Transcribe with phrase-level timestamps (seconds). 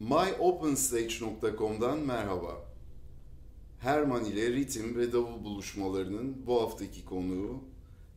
[0.00, 2.64] myopenstage.com'dan merhaba.
[3.78, 7.64] Herman ile ritim ve davul buluşmalarının bu haftaki konuğu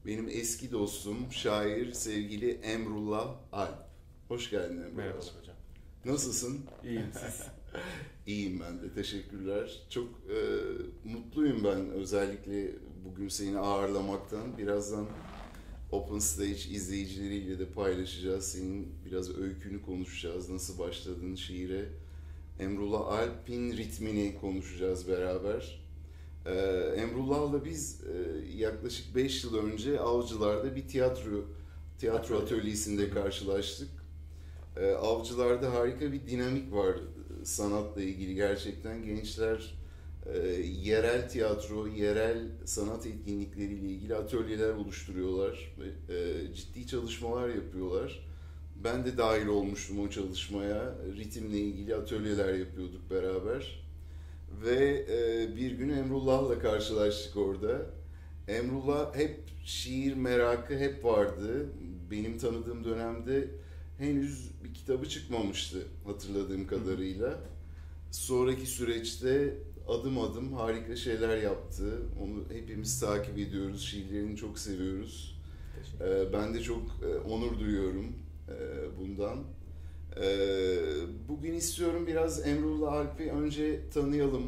[0.05, 3.77] benim eski dostum, şair sevgili Emrullah Alp.
[4.27, 4.95] Hoş geldin Emrullah.
[4.95, 5.55] Merhaba hocam.
[6.05, 6.59] Nasılsın?
[6.83, 7.41] İyiyim siz.
[8.27, 9.81] İyiyim ben de, teşekkürler.
[9.89, 10.37] Çok e,
[11.09, 12.71] mutluyum ben özellikle
[13.05, 14.57] bugün seni ağırlamaktan.
[14.57, 15.05] Birazdan
[15.93, 18.45] Open Stage izleyicileriyle de paylaşacağız.
[18.51, 20.49] Senin biraz öykünü konuşacağız.
[20.49, 21.85] Nasıl başladın şiire?
[22.59, 25.83] Emrullah Alp'in ritmini konuşacağız beraber.
[26.45, 26.51] Ee,
[26.97, 31.45] Emrullah'la biz e, yaklaşık 5 yıl önce Avcılar'da bir tiyatro
[31.99, 33.89] tiyatro atölyesinde karşılaştık.
[34.77, 36.95] Ee, Avcılar'da harika bir dinamik var
[37.43, 39.75] sanatla ilgili gerçekten gençler
[40.25, 48.33] e, yerel tiyatro, yerel sanat etkinlikleriyle ilgili atölyeler oluşturuyorlar ve e, ciddi çalışmalar yapıyorlar.
[48.83, 50.95] Ben de dahil olmuştum o çalışmaya.
[51.17, 53.85] Ritimle ilgili atölyeler yapıyorduk beraber.
[54.65, 57.85] Ve e, bir gün Emrullah'la karşılaştık orada.
[58.47, 61.69] Emrullah hep şiir merakı hep vardı.
[62.11, 63.47] Benim tanıdığım dönemde
[63.97, 67.39] henüz bir kitabı çıkmamıştı hatırladığım kadarıyla.
[68.11, 72.01] Sonraki süreçte adım adım harika şeyler yaptı.
[72.21, 73.85] Onu hepimiz takip ediyoruz.
[73.85, 75.39] Şiirlerini çok seviyoruz.
[76.01, 78.15] Ee, ben de çok e, onur duyuyorum
[78.49, 78.55] e,
[78.99, 79.43] bundan.
[80.21, 80.27] E,
[81.29, 84.43] bugün istiyorum biraz Emrullah Alp'i önce tanıyalım.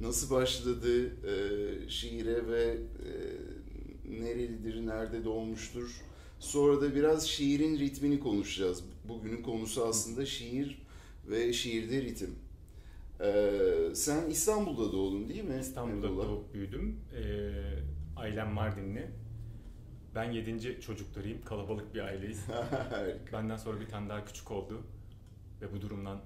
[0.00, 2.76] Nasıl başladı e, şiire ve
[4.20, 6.02] nerelidir, nerede doğmuştur?
[6.38, 8.84] Sonra da biraz şiirin ritmini konuşacağız.
[9.08, 10.82] Bugünün konusu aslında şiir
[11.30, 12.34] ve şiirde ritim.
[13.22, 15.58] Ee, sen İstanbul'da doğdun değil mi?
[15.60, 16.24] İstanbul'da Emrullah?
[16.28, 17.00] doğup büyüdüm.
[17.14, 17.20] Ee,
[18.16, 19.10] ailem Mardinli.
[20.14, 21.42] Ben yedinci çocuklarıyım.
[21.44, 22.46] Kalabalık bir aileyiz.
[23.32, 24.82] Benden sonra bir tane daha küçük oldu.
[25.62, 26.20] Ve bu durumdan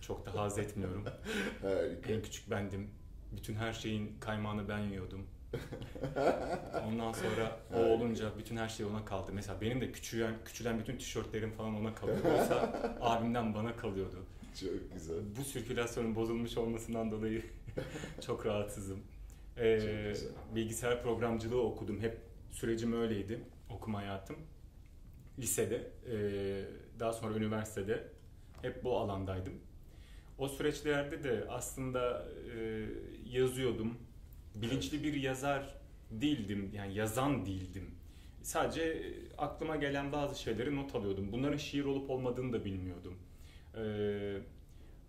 [0.00, 1.04] çok da haz etmiyorum.
[1.62, 2.12] Harika.
[2.12, 2.90] En küçük bendim.
[3.36, 5.26] Bütün her şeyin kaymağını ben yiyordum.
[6.88, 9.30] Ondan sonra o olunca bütün her şey ona kaldı.
[9.34, 12.28] Mesela benim de küçülen, küçülen bütün tişörtlerim falan ona kalıyordu.
[12.28, 14.18] Oysa abimden bana kalıyordu.
[14.60, 15.16] Çok güzel.
[15.38, 17.42] Bu sirkülasyonun bozulmuş olmasından dolayı
[18.26, 18.98] çok rahatsızım.
[19.56, 22.00] Ee, çok bilgisayar programcılığı okudum.
[22.00, 22.18] Hep
[22.50, 23.40] sürecim öyleydi.
[23.70, 24.36] Okuma hayatım.
[25.38, 26.16] Lisede, e,
[27.00, 28.08] daha sonra üniversitede
[28.62, 29.54] hep bu alandaydım.
[30.38, 32.84] O süreçlerde de aslında e,
[33.26, 33.98] yazıyordum.
[34.54, 35.74] Bilinçli bir yazar
[36.10, 36.70] değildim.
[36.74, 37.90] Yani yazan değildim.
[38.42, 39.02] Sadece
[39.38, 41.32] aklıma gelen bazı şeyleri not alıyordum.
[41.32, 43.18] Bunların şiir olup olmadığını da bilmiyordum.
[43.76, 44.38] Ee,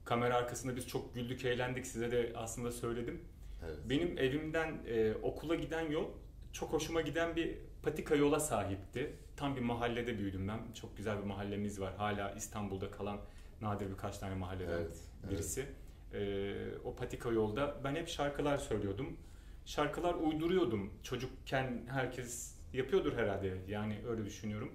[0.06, 1.88] kamera arkasında biz çok güldük, eğlendik.
[1.88, 3.22] Size de aslında söyledim.
[3.66, 3.78] Evet.
[3.90, 6.08] Benim evimden e, okula giden yol
[6.54, 9.16] çok hoşuma giden bir patika yola sahipti.
[9.38, 10.60] Tam bir mahallede büyüdüm ben.
[10.74, 11.94] Çok güzel bir mahallemiz var.
[11.96, 13.20] Hala İstanbul'da kalan
[13.62, 15.62] nadir birkaç tane mahalleden evet, birisi.
[15.62, 15.74] Evet.
[16.14, 19.18] Ee, o patika yolda ben hep şarkılar söylüyordum.
[19.66, 20.94] Şarkılar uyduruyordum.
[21.04, 23.58] Çocukken herkes yapıyordur herhalde.
[23.68, 24.72] Yani öyle düşünüyorum.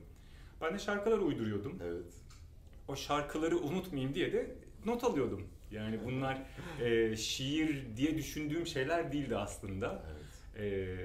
[0.60, 1.78] Ben de şarkılar uyduruyordum.
[1.82, 2.14] Evet.
[2.88, 4.54] O şarkıları unutmayayım diye de
[4.84, 5.48] not alıyordum.
[5.70, 6.42] Yani bunlar
[6.80, 10.02] e, şiir diye düşündüğüm şeyler değildi aslında.
[10.12, 10.64] Evet.
[10.64, 10.96] E,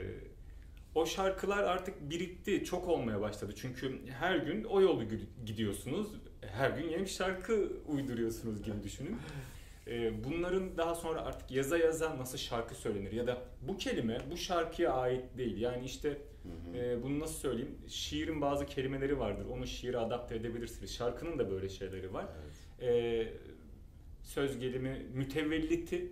[0.96, 3.54] o şarkılar artık birikti, çok olmaya başladı.
[3.56, 5.04] Çünkü her gün o yolu
[5.46, 6.08] gidiyorsunuz,
[6.42, 9.18] her gün yeni bir şarkı uyduruyorsunuz gibi düşünün.
[9.88, 14.38] Ee, bunların daha sonra artık yaza yaza nasıl şarkı söylenir ya da bu kelime bu
[14.38, 15.58] şarkıya ait değil.
[15.58, 16.18] Yani işte
[16.76, 17.76] e, bunu nasıl söyleyeyim?
[17.88, 19.46] Şiirin bazı kelimeleri vardır.
[19.46, 20.96] Onu şiire adapte edebilirsiniz.
[20.96, 22.26] Şarkının da böyle şeyleri var.
[22.44, 22.90] Evet.
[22.90, 23.34] Ee,
[24.24, 26.12] söz gelimi mütevelliti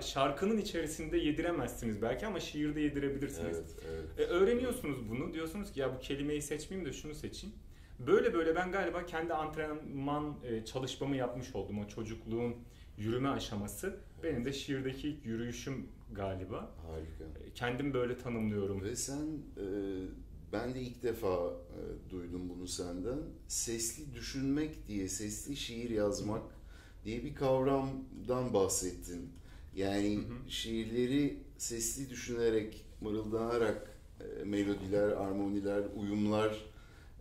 [0.00, 3.56] şarkının içerisinde yediremezsiniz belki ama şiirde yedirebilirsiniz.
[3.56, 4.28] Evet, evet.
[4.28, 5.34] E, öğreniyorsunuz bunu.
[5.34, 7.56] Diyorsunuz ki ya bu kelimeyi seçmeyeyim de şunu seçeyim.
[7.98, 11.78] Böyle böyle ben galiba kendi antrenman e, çalışmamı yapmış oldum.
[11.78, 12.56] O çocukluğun
[12.98, 13.96] yürüme aşaması.
[14.22, 16.70] Benim de şiirdeki ilk yürüyüşüm galiba.
[16.86, 17.24] Harika.
[17.24, 18.82] E, kendim böyle tanımlıyorum.
[18.82, 19.26] Ve sen
[19.56, 19.66] e,
[20.52, 23.18] ben de ilk defa e, duydum bunu senden.
[23.48, 26.42] Sesli düşünmek diye sesli şiir yazmak
[27.04, 29.30] diye bir kavramdan bahsettin.
[29.76, 30.50] Yani hı hı.
[30.50, 33.90] şiirleri sesli düşünerek, mırıldanarak
[34.20, 36.64] e, melodiler, armoniler, uyumlar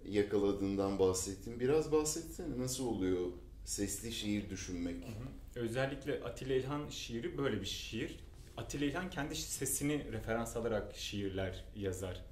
[0.10, 1.60] yakaladığından bahsettin.
[1.60, 3.28] Biraz bahsetsene nasıl oluyor
[3.66, 4.96] sesli şiir düşünmek?
[4.96, 5.60] Hı hı.
[5.64, 8.20] Özellikle Atilla İlhan şiiri böyle bir şiir.
[8.58, 12.26] Atilla İlhan kendi sesini referans alarak şiirler yazar.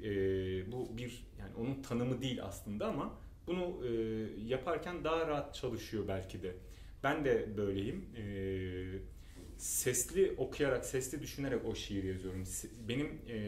[0.00, 3.90] Ee, bu bir yani onun tanımı değil aslında ama bunu e,
[4.46, 6.56] yaparken daha rahat çalışıyor belki de.
[7.02, 8.04] Ben de böyleyim.
[8.16, 8.24] E,
[9.58, 12.44] sesli okuyarak, sesli düşünerek o şiir yazıyorum.
[12.88, 13.38] Benim e,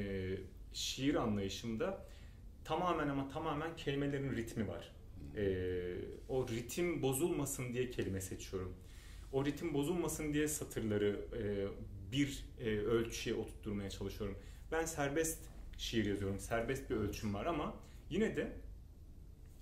[0.72, 2.06] şiir anlayışımda
[2.64, 4.92] tamamen ama tamamen kelimelerin ritmi var.
[5.36, 5.94] Ee,
[6.28, 8.74] o ritim bozulmasın diye kelime seçiyorum.
[9.32, 11.68] O ritim bozulmasın diye satırları e,
[12.12, 14.38] bir e, ölçüye oturtmaya çalışıyorum.
[14.72, 15.38] Ben serbest
[15.78, 16.38] şiir yazıyorum.
[16.38, 17.74] Serbest bir ölçüm var ama
[18.10, 18.52] yine de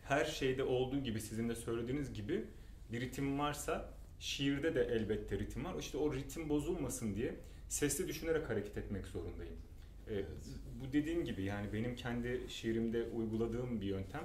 [0.03, 2.45] her şeyde olduğu gibi sizin de söylediğiniz gibi
[2.93, 5.75] bir ritim varsa şiirde de elbette ritim var.
[5.81, 7.35] İşte o ritim bozulmasın diye
[7.69, 9.57] sesli düşünerek hareket etmek zorundayım.
[10.11, 10.25] Ee.
[10.81, 14.25] Bu dediğim gibi yani benim kendi şiirimde uyguladığım bir yöntem.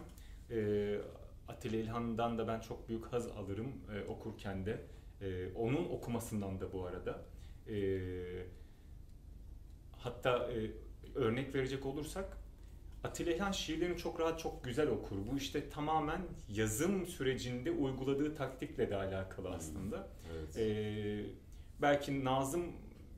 [0.52, 1.00] Ee,
[1.48, 4.82] Atilla İlhan'dan da ben çok büyük haz alırım e, okurken de.
[5.24, 7.26] E, onun okumasından da bu arada.
[7.70, 8.00] E,
[9.98, 10.72] hatta e,
[11.16, 12.38] örnek verecek olursak
[13.04, 15.18] Atilla İlhan şiirlerini çok rahat, çok güzel okur.
[15.32, 20.08] Bu işte tamamen yazım sürecinde uyguladığı taktikle de alakalı aslında.
[20.34, 20.58] Evet.
[20.58, 21.26] Ee,
[21.82, 22.66] belki Nazım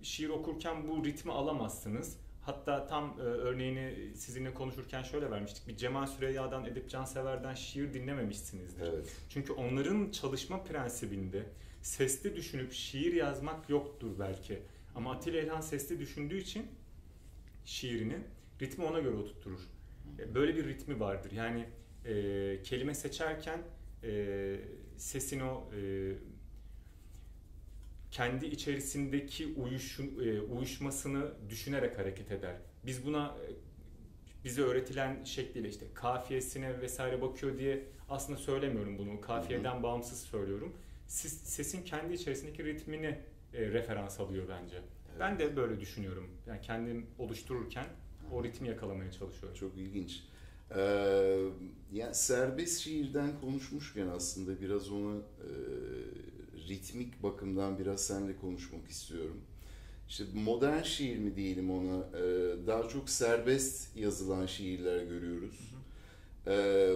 [0.01, 2.17] şiir okurken bu ritmi alamazsınız.
[2.41, 5.67] Hatta tam e, örneğini sizinle konuşurken şöyle vermiştik.
[5.67, 8.87] Bir Cemal Süreyya'dan, Edip Cansever'den şiir dinlememişsinizdir.
[8.87, 9.15] evet.
[9.29, 11.45] Çünkü onların çalışma prensibinde
[11.85, 14.59] sesli düşünüp şiir yazmak yoktur belki.
[14.95, 16.67] Ama Atilla İlhan sesli düşündüğü için
[17.65, 18.17] şiirini
[18.61, 19.59] ritmi ona göre oturtturur.
[20.19, 21.31] E, Böyle bir ritmi vardır.
[21.31, 21.65] Yani
[22.05, 23.61] e, kelime seçerken
[24.03, 24.55] e,
[24.97, 26.11] sesin o e,
[28.11, 32.55] kendi içerisindeki uyuşun, e, uyuşmasını düşünerek hareket eder.
[32.85, 33.47] Biz buna e,
[34.43, 39.21] bize öğretilen şekliyle işte kafiyesine vesaire bakıyor diye aslında söylemiyorum bunu.
[39.21, 40.73] Kafiyeden bağımsız söylüyorum.
[41.07, 43.19] Sesin kendi içerisindeki ritmini
[43.53, 44.81] e, referans alıyor bence.
[45.19, 46.29] Ben de böyle düşünüyorum.
[46.47, 47.85] Yani kendim oluştururken
[48.31, 49.59] o ritmi yakalamaya çalışıyorum.
[49.59, 50.23] Çok ilginç.
[50.75, 51.37] Ee,
[51.93, 55.49] yani serbest şiirden konuşmuşken aslında biraz onu e,
[56.69, 59.41] ritmik bakımdan biraz seninle konuşmak istiyorum.
[60.09, 62.21] İşte modern şiir mi diyelim ona, e,
[62.67, 65.73] daha çok serbest yazılan şiirler görüyoruz.
[66.47, 66.95] Ee,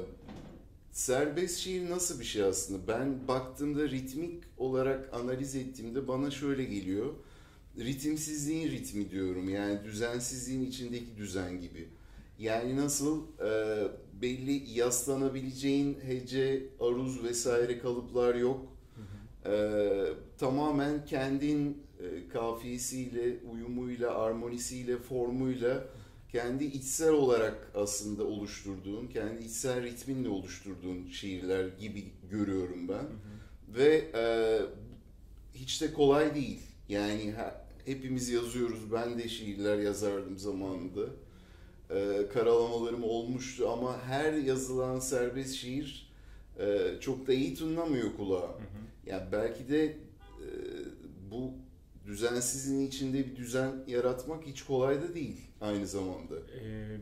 [0.91, 2.88] serbest şiir nasıl bir şey aslında?
[2.88, 7.13] Ben baktığımda ritmik olarak analiz ettiğimde bana şöyle geliyor.
[7.80, 9.50] Ritimsizliğin ritmi diyorum.
[9.50, 11.88] Yani düzensizliğin içindeki düzen gibi.
[12.39, 13.88] Yani nasıl e,
[14.21, 18.65] belli yaslanabileceğin hece, aruz vesaire kalıplar yok.
[19.45, 19.92] E,
[20.38, 25.83] tamamen kendin e, kafiyesiyle, uyumuyla, armonisiyle, formuyla
[26.31, 33.06] kendi içsel olarak aslında oluşturduğun, kendi içsel ritminle oluşturduğun şiirler gibi görüyorum ben.
[33.76, 34.24] Ve e,
[35.54, 36.60] hiç de kolay değil.
[36.90, 37.36] Yani
[37.86, 38.92] hepimiz yazıyoruz.
[38.94, 41.06] Ben de şiirler yazardım zamanında.
[41.90, 46.12] E, karalamalarım olmuştu ama her yazılan serbest şiir
[46.60, 48.58] e, çok da iyi tınlamıyor kulağa.
[49.06, 50.48] Yani belki de e,
[51.31, 51.52] bu
[52.09, 56.35] düzensizliğin içinde bir düzen yaratmak hiç kolay da değil aynı zamanda.
[56.61, 56.97] Ee,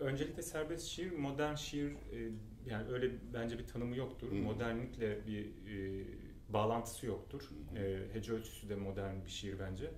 [0.00, 2.30] öncelikle serbest şiir, modern şiir e,
[2.66, 4.30] yani öyle bence bir tanımı yoktur.
[4.30, 4.34] Hı.
[4.34, 6.06] Modernlikle bir e,
[6.48, 7.42] bağlantısı yoktur.
[7.76, 9.90] E, hece ölçüsü de modern bir şiir bence.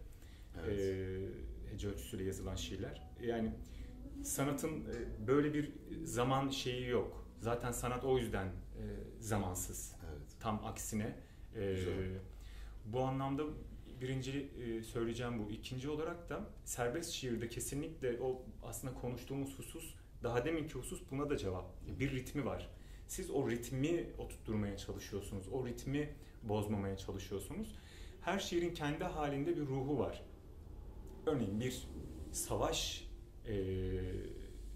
[0.65, 0.79] Evet.
[0.79, 3.03] E, hece ölçüsüyle yazılan şiirler.
[3.23, 3.53] Yani
[4.23, 5.73] sanatın e, böyle bir
[6.05, 7.27] zaman şeyi yok.
[7.41, 8.85] Zaten sanat o yüzden e,
[9.21, 9.95] zamansız.
[10.11, 10.29] Evet.
[10.41, 11.17] Tam aksine.
[11.57, 11.95] E, Güzel.
[12.87, 13.43] bu anlamda
[14.01, 15.51] birinci e, söyleyeceğim bu.
[15.51, 21.37] İkinci olarak da serbest şiirde kesinlikle o aslında konuştuğumuz husus, daha deminki husus buna da
[21.37, 21.65] cevap.
[22.01, 22.71] Bir ritmi var.
[23.09, 25.49] Siz o ritmi oturtturmaya çalışıyorsunuz.
[25.53, 27.75] O ritmi bozmamaya çalışıyorsunuz.
[28.21, 30.23] Her şiirin kendi halinde bir ruhu var.
[31.27, 31.89] Örneğin bir
[32.33, 33.09] savaş
[33.47, 33.55] e,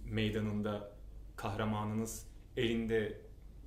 [0.05, 0.97] meydanında
[1.37, 3.21] kahramanınız elinde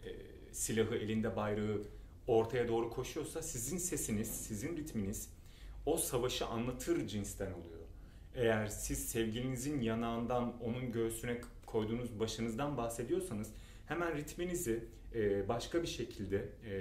[0.05, 0.10] e,
[0.51, 1.81] silahı, elinde bayrağı
[2.27, 5.29] ortaya doğru koşuyorsa sizin sesiniz, sizin ritminiz
[5.86, 7.82] o savaşı anlatır cinsten oluyor.
[8.36, 13.52] Eğer siz sevgilinizin yanağından onun göğsüne koyduğunuz başınızdan bahsediyorsanız
[13.86, 14.86] hemen ritminizi
[15.16, 16.74] e, başka bir şekilde e,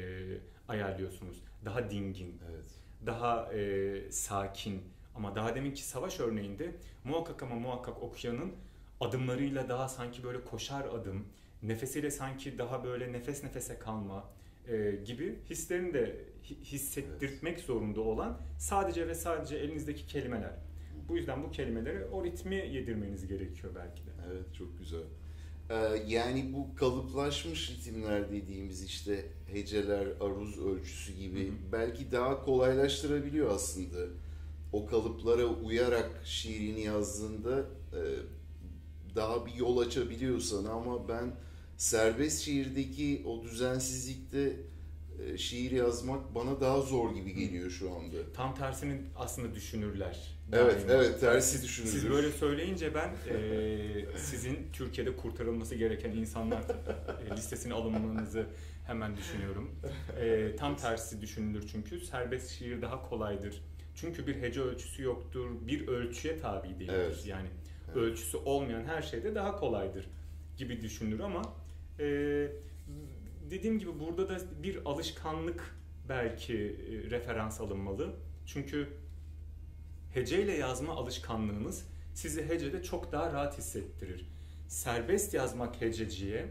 [0.69, 1.42] ayarlıyorsunuz.
[1.64, 2.64] Daha dingin, Evet.
[3.07, 4.83] daha e, sakin
[5.14, 8.52] ama daha deminki savaş örneğinde muhakkak ama muhakkak okuyanın
[9.00, 11.26] adımlarıyla daha sanki böyle koşar adım,
[11.62, 14.25] nefesiyle sanki daha böyle nefes nefese kalma
[14.68, 16.16] e, gibi hislerini de
[16.50, 20.52] hi- hissettirmek zorunda olan sadece ve sadece elinizdeki kelimeler.
[21.08, 24.10] Bu yüzden bu kelimeleri o ritmi yedirmeniz gerekiyor belki de.
[24.32, 25.02] Evet çok güzel.
[25.70, 25.74] Ee,
[26.08, 31.54] yani bu kalıplaşmış ritimler dediğimiz işte heceler, aruz ölçüsü gibi Hı hı.
[31.72, 33.96] belki daha kolaylaştırabiliyor aslında.
[34.72, 37.58] O kalıplara uyarak şiirini yazdığında
[37.92, 38.00] e,
[39.16, 41.32] daha bir yol açabiliyor sana ama ben
[41.80, 44.56] serbest şiirdeki o düzensizlikte
[45.26, 48.32] e, şiir yazmak bana daha zor gibi geliyor şu anda.
[48.34, 50.38] Tam tersini aslında düşünürler.
[50.52, 51.02] Evet, daima.
[51.04, 51.92] evet tersi düşünülür.
[51.92, 56.62] Siz böyle söyleyince ben e, sizin Türkiye'de kurtarılması gereken insanlar
[57.30, 58.46] e, listesine alınmanızı
[58.87, 59.70] hemen düşünüyorum.
[60.20, 63.62] E, tam tersi düşünülür çünkü serbest şiir daha kolaydır.
[63.94, 66.92] Çünkü bir hece ölçüsü yoktur, bir ölçüye tabi değildir.
[66.94, 67.26] Evet.
[67.26, 67.49] Yani
[67.87, 67.96] Evet.
[67.96, 70.06] ölçüsü olmayan her şeyde daha kolaydır
[70.56, 71.42] gibi düşünülür ama
[72.00, 72.07] e,
[73.50, 75.76] dediğim gibi burada da bir alışkanlık
[76.09, 78.14] belki e, referans alınmalı.
[78.47, 78.88] Çünkü
[80.14, 84.26] heceyle yazma alışkanlığınız sizi hecede çok daha rahat hissettirir.
[84.69, 86.47] Serbest yazmak hececiye,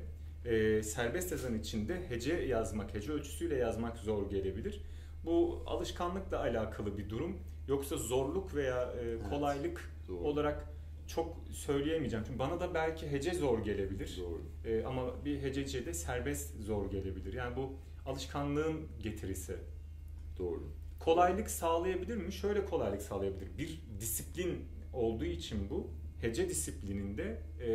[0.46, 4.82] e, serbest yazan içinde hece yazmak, hece ölçüsüyle yazmak zor gelebilir.
[5.26, 7.38] Bu alışkanlıkla alakalı bir durum.
[7.68, 10.18] Yoksa zorluk veya e, kolaylık Doğru.
[10.18, 10.70] olarak
[11.10, 12.26] çok söyleyemeyeceğim.
[12.28, 14.20] Çünkü bana da belki hece zor gelebilir.
[14.22, 14.42] Doğru.
[14.66, 17.34] E, ama bir hececiye de serbest zor gelebilir.
[17.34, 17.74] Yani bu
[18.06, 19.56] alışkanlığın getirisi.
[20.40, 20.64] Doğru.
[21.00, 22.34] Kolaylık sağlayabilir mi?
[22.34, 23.58] Şöyle kolaylık sağlayabilir.
[23.58, 25.88] Bir disiplin olduğu için bu
[26.22, 27.70] hece disiplininde e,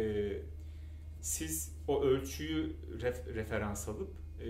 [1.20, 4.10] siz o ölçüyü ref- referans alıp
[4.40, 4.48] e,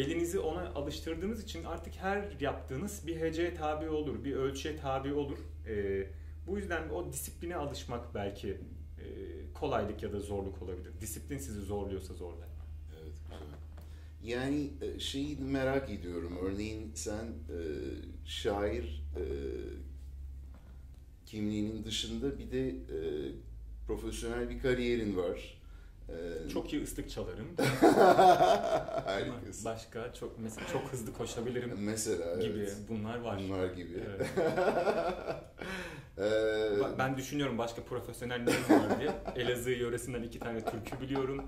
[0.00, 5.38] elinizi ona alıştırdığınız için artık her yaptığınız bir heceye tabi olur, bir ölçüye tabi olur.
[5.68, 6.06] E,
[6.48, 8.48] bu yüzden o disipline alışmak belki
[8.98, 9.06] e,
[9.54, 10.90] kolaylık ya da zorluk olabilir.
[11.00, 12.48] Disiplin sizi zorluyorsa zorlar.
[13.02, 13.38] Evet, güzel.
[14.34, 16.38] Yani e, şeyi merak ediyorum.
[16.42, 17.58] Örneğin sen e,
[18.24, 19.22] şair e,
[21.26, 22.98] kimliğinin dışında bir de e,
[23.86, 25.58] profesyonel bir kariyerin var.
[26.08, 27.46] E, Çok iyi ıslık çalarım.
[29.06, 29.64] harikasın.
[29.64, 32.76] Başka çok mesela çok hızlı koşabilirim Mesela gibi evet.
[32.88, 33.40] bunlar var.
[33.44, 34.02] Bunlar gibi.
[34.06, 34.26] Evet.
[36.20, 39.10] Ee, Ben düşünüyorum başka profesyonel neyim var diye.
[39.46, 41.44] Elazığ yöresinden iki tane türkü biliyorum.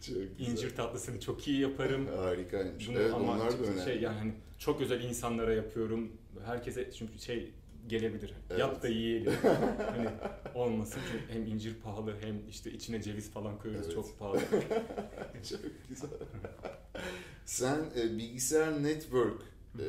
[0.00, 0.52] çok güzel.
[0.52, 2.06] İncir tatlısını çok iyi yaparım.
[2.16, 2.88] Harikaymış.
[2.88, 3.84] Bunu evet ama onlar da önemli.
[3.84, 6.12] şey yani hani çok özel insanlara yapıyorum.
[6.46, 7.52] Herkese çünkü şey
[7.88, 8.32] gelebilir.
[8.50, 8.60] Evet.
[8.60, 9.32] Yap da yiyelim.
[9.90, 10.08] hani
[10.54, 13.94] olmasın çünkü hem incir pahalı hem işte içine ceviz falan koyuyoruz Evet.
[13.96, 14.40] çok pahalı.
[15.50, 16.10] Çok güzel.
[17.44, 19.40] Sen e, bilgisayar network
[19.78, 19.86] e,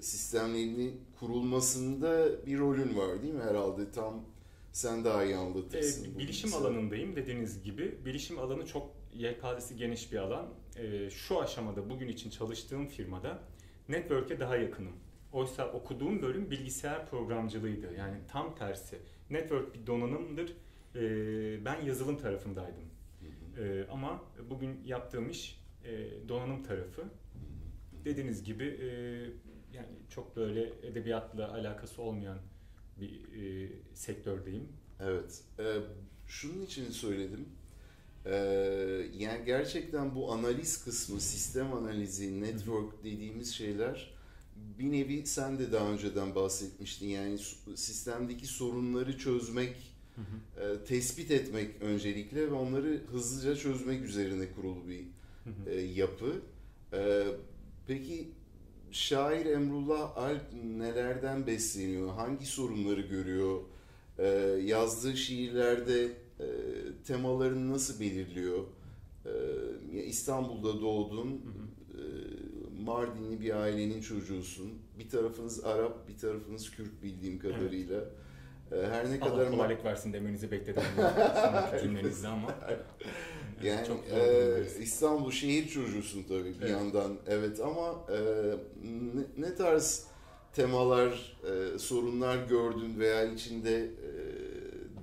[0.00, 3.90] sistemlerinin kurulmasında bir rolün var değil mi herhalde?
[3.90, 4.24] Tam
[4.72, 6.14] sen daha iyi anlatırsın.
[6.14, 7.98] Bu bilişim bilgisayar- alanındayım dediğiniz gibi.
[8.04, 10.46] Bilişim alanı çok yelpazesi geniş bir alan.
[10.78, 13.38] Ee, şu aşamada bugün için çalıştığım firmada
[13.88, 14.92] network'e daha yakınım.
[15.32, 17.94] Oysa okuduğum bölüm bilgisayar programcılığıydı.
[17.98, 18.98] Yani tam tersi.
[19.30, 20.52] Network bir donanımdır.
[20.94, 22.84] Ee, ben yazılım tarafındaydım.
[23.20, 23.66] Hı hı.
[23.66, 25.88] Ee, ama bugün yaptığım iş e,
[26.28, 27.04] donanım tarafı.
[28.04, 28.88] Dediğiniz gibi e,
[29.76, 32.38] yani çok böyle edebiyatla alakası olmayan
[33.00, 34.68] bir e, sektördeyim.
[35.00, 35.42] Evet.
[35.58, 35.64] E,
[36.26, 37.48] şunun için söyledim.
[38.24, 38.34] E,
[39.18, 44.16] yani gerçekten bu analiz kısmı, sistem analizi, network dediğimiz şeyler
[44.78, 47.08] bir nevi sen de daha önceden bahsetmiştin.
[47.08, 47.38] Yani
[47.74, 49.76] sistemdeki sorunları çözmek,
[50.60, 55.04] e, tespit etmek öncelikle ve onları hızlıca çözmek üzerine kurulu bir
[55.66, 56.32] e, yapı.
[56.92, 57.26] E,
[57.86, 58.28] peki
[58.96, 60.42] şair Emrullah Alp
[60.78, 62.14] nelerden besleniyor?
[62.14, 63.60] Hangi sorunları görüyor?
[64.18, 64.26] E,
[64.64, 66.04] yazdığı şiirlerde
[66.40, 66.46] e,
[67.06, 68.64] temalarını nasıl belirliyor?
[69.94, 71.42] E, İstanbul'da doğdun,
[71.94, 72.00] e,
[72.84, 74.72] Mardinli bir ailenin çocuğusun.
[74.98, 78.00] Bir tarafınız Arap, bir tarafınız Kürt bildiğim kadarıyla.
[78.72, 80.82] E, her ne Allah kadar kolaylık versin demenizi bekledim
[81.82, 82.54] cümlenizde ama.
[83.62, 84.82] Yani çok e.
[84.82, 86.70] İstanbul şehir çocuğusun tabii bir Evet.
[86.70, 88.18] yandan evet ama e,
[89.14, 90.06] ne, ne tarz
[90.52, 91.36] temalar,
[91.74, 93.86] e, sorunlar gördün veya içinde e,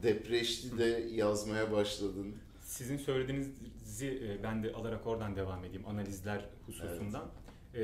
[0.04, 2.36] depreşti de yazmaya başladın.
[2.64, 7.26] Sizin söylediğinizi e, ben de alarak oradan devam edeyim analizler hususundan.
[7.76, 7.84] E,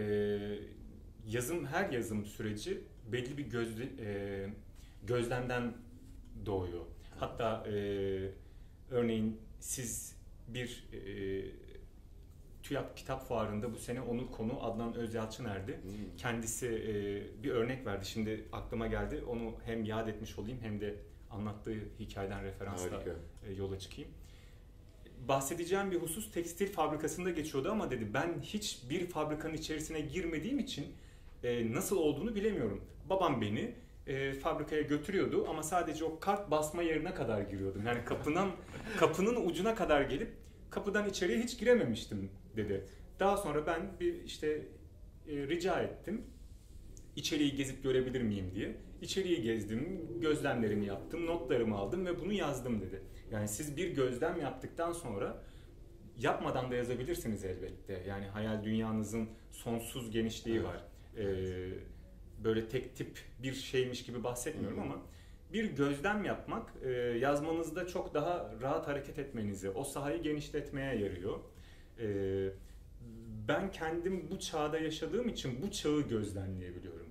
[1.27, 4.49] yazım her yazım süreci belli bir gözle, e,
[5.07, 5.73] gözlemden
[6.45, 6.85] doğuyor.
[7.19, 7.73] Hatta e,
[8.91, 10.15] örneğin siz
[10.53, 10.99] bir e,
[12.63, 15.79] TÜYAP kitap fuarında bu sene onun konu Adnan Özyalçıner'di.
[15.83, 16.17] Hmm.
[16.17, 18.05] Kendisi e, bir örnek verdi.
[18.05, 19.23] Şimdi aklıma geldi.
[19.27, 20.95] Onu hem yad etmiş olayım hem de
[21.31, 23.15] anlattığı hikayeden referansla Harika.
[23.47, 24.11] e, yola çıkayım.
[25.27, 30.85] Bahsedeceğim bir husus tekstil fabrikasında geçiyordu ama dedi ben hiç bir fabrikanın içerisine girmediğim için
[31.43, 32.81] e, nasıl olduğunu bilemiyorum.
[33.09, 33.75] Babam beni
[34.07, 37.85] e, fabrikaya götürüyordu ama sadece o kart basma yerine kadar giriyordum.
[37.85, 38.49] Yani kapının
[38.97, 40.29] kapının ucuna kadar gelip
[40.69, 42.85] kapıdan içeriye hiç girememiştim dedi.
[43.19, 44.47] Daha sonra ben bir işte
[45.27, 46.23] e, rica ettim.
[47.15, 48.75] İçeriği gezip görebilir miyim diye.
[49.01, 53.01] İçeriği gezdim, gözlemlerimi yaptım, notlarımı aldım ve bunu yazdım dedi.
[53.31, 55.43] Yani siz bir gözlem yaptıktan sonra
[56.17, 58.03] yapmadan da yazabilirsiniz elbette.
[58.07, 60.67] Yani hayal dünyanızın sonsuz genişliği Evet.
[60.67, 60.83] var.
[61.17, 61.69] Ee,
[62.43, 65.01] böyle tek tip bir şeymiş gibi bahsetmiyorum ama
[65.53, 71.39] bir gözlem yapmak e, yazmanızda çok daha rahat hareket etmenizi, o sahayı genişletmeye yarıyor.
[71.99, 72.07] E,
[73.47, 77.07] ben kendim bu çağda yaşadığım için bu çağı gözlemleyebiliyorum.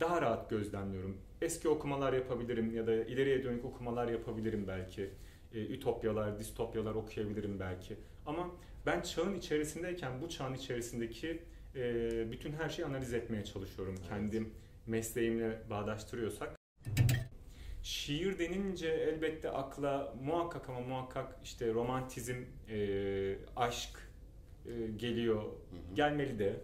[0.00, 1.18] Daha rahat gözlemliyorum.
[1.42, 5.10] Eski okumalar yapabilirim ya da ileriye dönük okumalar yapabilirim belki.
[5.54, 7.96] E, ütopyalar, distopyalar okuyabilirim belki.
[8.26, 8.50] Ama
[8.86, 11.42] ben çağın içerisindeyken bu çağın içerisindeki
[11.74, 13.94] e, bütün her şeyi analiz etmeye çalışıyorum.
[13.98, 14.08] Evet.
[14.08, 14.54] Kendim
[14.86, 16.56] mesleğimle bağdaştırıyorsak.
[17.82, 22.36] Şiir denince elbette akla muhakkak ama muhakkak işte romantizm,
[22.68, 24.08] e, aşk
[24.66, 25.42] e, geliyor.
[25.42, 25.94] Hı hı.
[25.94, 26.60] Gelmeli de.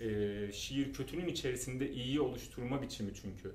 [0.00, 3.52] E, şiir kötünün içerisinde iyi oluşturma biçimi çünkü.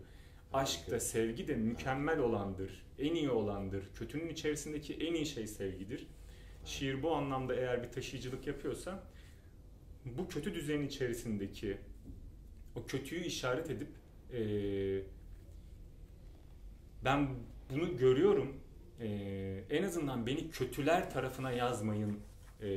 [0.54, 3.84] Aşk da sevgi de mükemmel olandır, en iyi olandır.
[3.96, 6.08] Kötünün içerisindeki en iyi şey sevgidir.
[6.66, 9.04] Şiir bu anlamda eğer bir taşıyıcılık yapıyorsa
[10.06, 11.78] bu kötü düzenin içerisindeki
[12.76, 13.90] o kötüyü işaret edip
[14.34, 14.40] e,
[17.04, 17.30] ben
[17.70, 18.56] bunu görüyorum
[19.00, 19.08] e,
[19.70, 22.20] en azından beni kötüler tarafına yazmayın
[22.62, 22.70] e,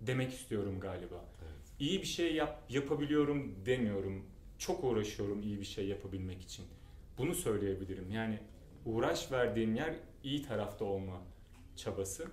[0.00, 1.24] demek istiyorum galiba.
[1.42, 1.72] Evet.
[1.80, 4.24] İyi bir şey yap, yapabiliyorum demiyorum.
[4.58, 6.64] Çok uğraşıyorum iyi bir şey yapabilmek için.
[7.18, 8.10] Bunu söyleyebilirim.
[8.10, 8.38] Yani
[8.86, 11.22] uğraş verdiğim yer iyi tarafta olma
[11.76, 12.26] çabası.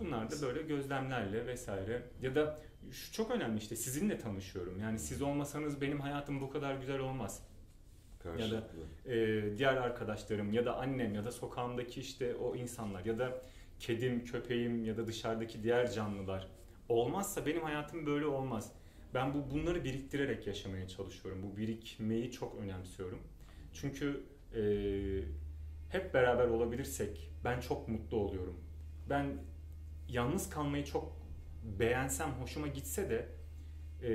[0.00, 2.58] Bunlar da böyle gözlemlerle vesaire ya da
[2.90, 4.80] şu çok önemli işte sizinle tanışıyorum.
[4.80, 7.42] Yani siz olmasanız benim hayatım bu kadar güzel olmaz.
[8.24, 8.68] Ya da
[9.06, 13.42] e, diğer arkadaşlarım ya da annem ya da sokağımdaki işte o insanlar ya da
[13.78, 16.48] kedim, köpeğim ya da dışarıdaki diğer canlılar
[16.88, 18.72] olmazsa benim hayatım böyle olmaz.
[19.14, 21.42] Ben bu bunları biriktirerek yaşamaya çalışıyorum.
[21.42, 23.18] Bu birikmeyi çok önemsiyorum.
[23.72, 24.24] Çünkü
[24.54, 24.62] e,
[25.88, 28.60] hep beraber olabilirsek ben çok mutlu oluyorum.
[29.10, 29.26] Ben
[30.08, 31.16] yalnız kalmayı çok
[31.78, 33.28] beğensem, hoşuma gitse de
[34.02, 34.12] e,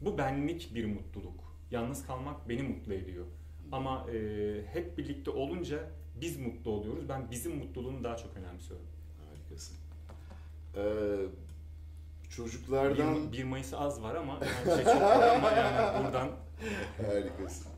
[0.00, 1.45] bu benlik bir mutluluk.
[1.70, 3.26] Yalnız kalmak beni mutlu ediyor.
[3.72, 4.16] Ama e,
[4.72, 7.08] hep birlikte olunca biz mutlu oluyoruz.
[7.08, 8.86] Ben bizim mutluluğunu daha çok önemsiyorum.
[9.30, 9.76] Harikasın.
[10.76, 11.16] Ee,
[12.30, 13.32] çocuklardan...
[13.32, 16.30] 1, 1 Mayıs az var ama yani şey çok var ama yani buradan...
[17.06, 17.72] Harikasın.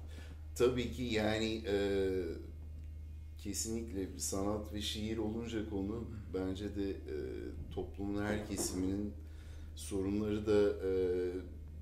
[0.54, 1.76] Tabii ki yani e,
[3.38, 7.16] kesinlikle sanat ve şiir olunca konu bence de e,
[7.74, 9.14] toplumun her kesiminin
[9.74, 10.90] sorunları da e,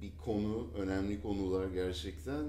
[0.03, 2.45] bir konu, önemli konular gerçekten.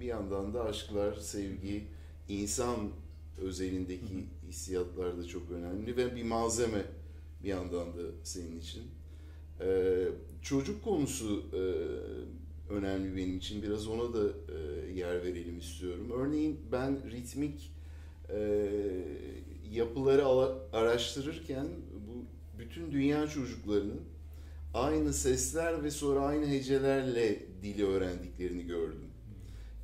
[0.00, 1.84] Bir yandan da aşklar, sevgi,
[2.28, 2.76] insan
[3.38, 6.84] özelindeki hissiyatlar da çok önemli ve bir malzeme
[7.42, 8.82] bir yandan da senin için.
[9.60, 10.08] Ee,
[10.42, 11.62] çocuk konusu e,
[12.72, 13.62] önemli benim için.
[13.62, 16.10] Biraz ona da e, yer verelim istiyorum.
[16.14, 17.72] Örneğin ben ritmik
[18.30, 18.68] e,
[19.70, 20.26] yapıları
[20.72, 21.66] araştırırken
[22.08, 22.24] bu
[22.58, 24.00] bütün dünya çocuklarının
[24.74, 29.10] aynı sesler ve sonra aynı hecelerle dili öğrendiklerini gördüm.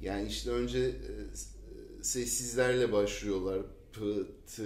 [0.01, 0.93] Yani işte önce e,
[2.03, 3.63] sessizlerle başlıyorlar.
[3.93, 4.01] P,
[4.57, 4.63] t,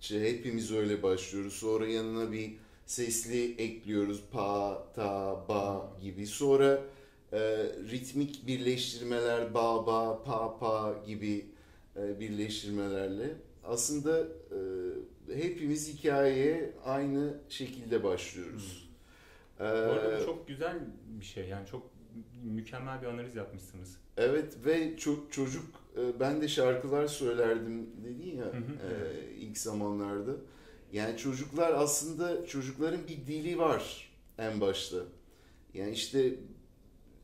[0.00, 1.52] ç hepimiz öyle başlıyoruz.
[1.52, 4.22] Sonra yanına bir sesli ekliyoruz.
[4.32, 6.26] Pa, ta, ba gibi.
[6.26, 6.82] Sonra
[7.32, 7.38] e,
[7.90, 11.46] ritmik birleştirmeler ba, ba, pa, pa gibi
[11.96, 13.34] e, birleştirmelerle
[13.64, 14.58] aslında e,
[15.34, 18.80] hepimiz hikayeye aynı şekilde başlıyoruz.
[18.80, 18.85] Hmm.
[19.60, 20.78] Ee, Bu arada çok güzel
[21.20, 21.90] bir şey yani çok
[22.44, 23.96] mükemmel bir analiz yapmışsınız.
[24.16, 25.64] Evet ve çok çocuk
[25.96, 28.62] e, ben de şarkılar söylerdim dedin ya hı
[29.38, 30.32] ilk zamanlarda.
[30.92, 34.96] Yani çocuklar aslında çocukların bir dili var en başta.
[35.74, 36.34] Yani işte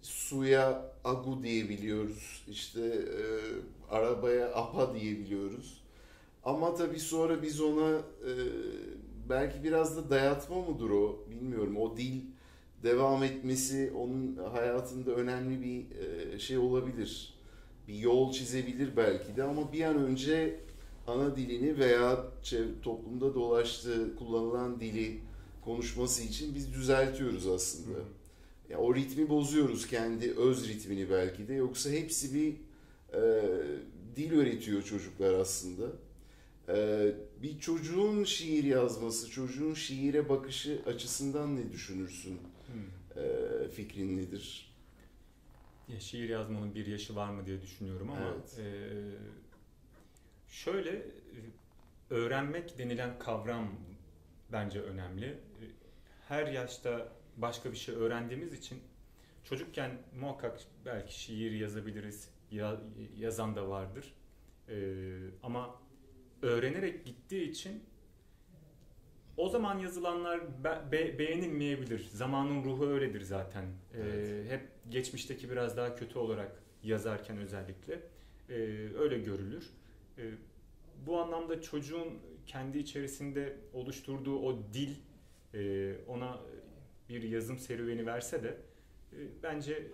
[0.03, 2.45] suya agu diyebiliyoruz.
[2.49, 3.23] İşte e,
[3.91, 5.83] arabaya apa diyebiliyoruz.
[6.45, 8.33] Ama tabii sonra biz ona e,
[9.33, 11.77] belki biraz da dayatma mıdır o bilmiyorum.
[11.77, 12.21] O dil
[12.83, 17.35] devam etmesi onun hayatında önemli bir e, şey olabilir.
[17.89, 20.61] Bir yol çizebilir belki de ama bir an önce
[21.07, 22.25] ana dilini veya
[22.83, 25.21] toplumda dolaştığı kullanılan dili
[25.65, 27.99] konuşması için biz düzeltiyoruz aslında.
[27.99, 28.05] Hı.
[28.71, 32.53] Ya o ritmi bozuyoruz kendi öz ritmini belki de yoksa hepsi bir
[33.19, 33.53] e,
[34.17, 35.87] dil öğretiyor çocuklar aslında.
[36.69, 36.77] E,
[37.43, 42.41] bir çocuğun şiir yazması, çocuğun şiire bakışı açısından ne düşünürsün?
[42.67, 43.23] Hmm.
[43.23, 44.75] E, fikrin nedir?
[45.89, 48.59] Ya şiir yazmanın bir yaşı var mı diye düşünüyorum ama evet.
[48.59, 48.67] e,
[50.49, 51.07] şöyle
[52.11, 53.69] öğrenmek denilen kavram
[54.53, 55.39] bence önemli.
[56.29, 58.79] Her yaşta başka bir şey öğrendiğimiz için
[59.45, 62.81] çocukken muhakkak belki şiir yazabiliriz, ya,
[63.17, 64.15] yazan da vardır.
[64.69, 65.82] Ee, ama
[66.43, 67.83] öğrenerek gittiği için
[69.37, 72.09] o zaman yazılanlar be, be, beğenilmeyebilir.
[72.13, 73.65] Zamanın ruhu öyledir zaten.
[73.65, 74.51] Ee, evet.
[74.51, 78.01] hep geçmişteki biraz daha kötü olarak yazarken özellikle
[78.49, 78.55] e,
[78.99, 79.71] öyle görülür.
[80.19, 80.23] E,
[81.07, 84.95] bu anlamda çocuğun kendi içerisinde oluşturduğu o dil
[85.55, 86.41] e, ona
[87.09, 88.57] bir yazım serüveni verse de
[89.13, 89.87] e, bence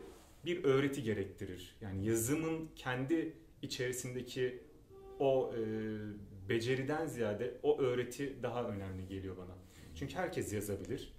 [0.44, 1.76] bir öğreti gerektirir.
[1.80, 3.32] Yani yazımın kendi
[3.62, 4.62] içerisindeki
[5.18, 5.60] o e,
[6.48, 9.54] beceriden ziyade o öğreti daha önemli geliyor bana.
[9.94, 11.12] Çünkü herkes yazabilir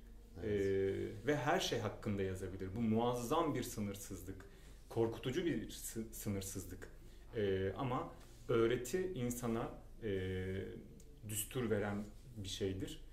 [0.44, 0.62] evet.
[0.62, 2.70] e, ve her şey hakkında yazabilir.
[2.76, 4.46] Bu muazzam bir sınırsızlık,
[4.90, 5.70] korkutucu bir
[6.12, 6.90] sınırsızlık.
[7.36, 8.12] E, ama
[8.48, 9.70] öğreti insana
[10.04, 10.12] e,
[11.30, 12.04] düstur veren
[12.38, 13.06] bir şeydir.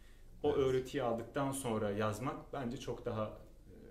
[0.42, 0.59] O evet.
[0.59, 3.38] öğretiyi aldıktan sonra yazmak bence çok daha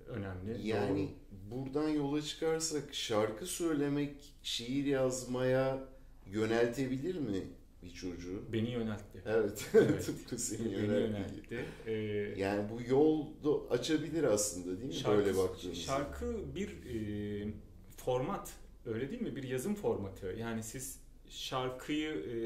[0.07, 0.67] önemli.
[0.67, 1.09] Yani
[1.51, 1.65] Doğru.
[1.65, 5.83] buradan yola çıkarsak şarkı söylemek şiir yazmaya
[6.25, 7.43] yöneltebilir mi
[7.86, 8.43] bir çocuğu?
[8.54, 9.21] Beni yöneltti.
[9.26, 9.69] Evet.
[9.74, 10.06] evet.
[10.06, 10.89] Tıpkı seni yöneltti.
[10.89, 11.65] Beni yöneltti.
[11.86, 11.93] Ee,
[12.41, 14.93] yani bu yol da açabilir aslında değil mi?
[14.93, 15.82] Şarkı, Böyle baktığımızda.
[15.82, 17.48] Şarkı bir e,
[17.98, 18.54] format.
[18.86, 19.36] Öyle değil mi?
[19.36, 20.36] Bir yazım formatı.
[20.39, 22.38] Yani siz şarkıyı e,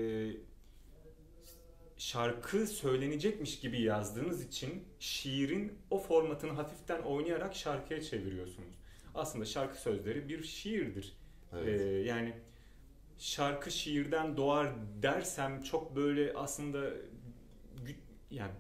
[1.97, 8.80] şarkı söylenecekmiş gibi yazdığınız için şiirin o formatını hafiften oynayarak şarkıya çeviriyorsunuz.
[9.15, 11.17] Aslında şarkı sözleri bir şiirdir.
[11.54, 11.82] Evet.
[11.82, 12.34] Ee, yani
[13.19, 16.89] şarkı şiirden doğar dersem çok böyle aslında
[18.32, 18.51] yani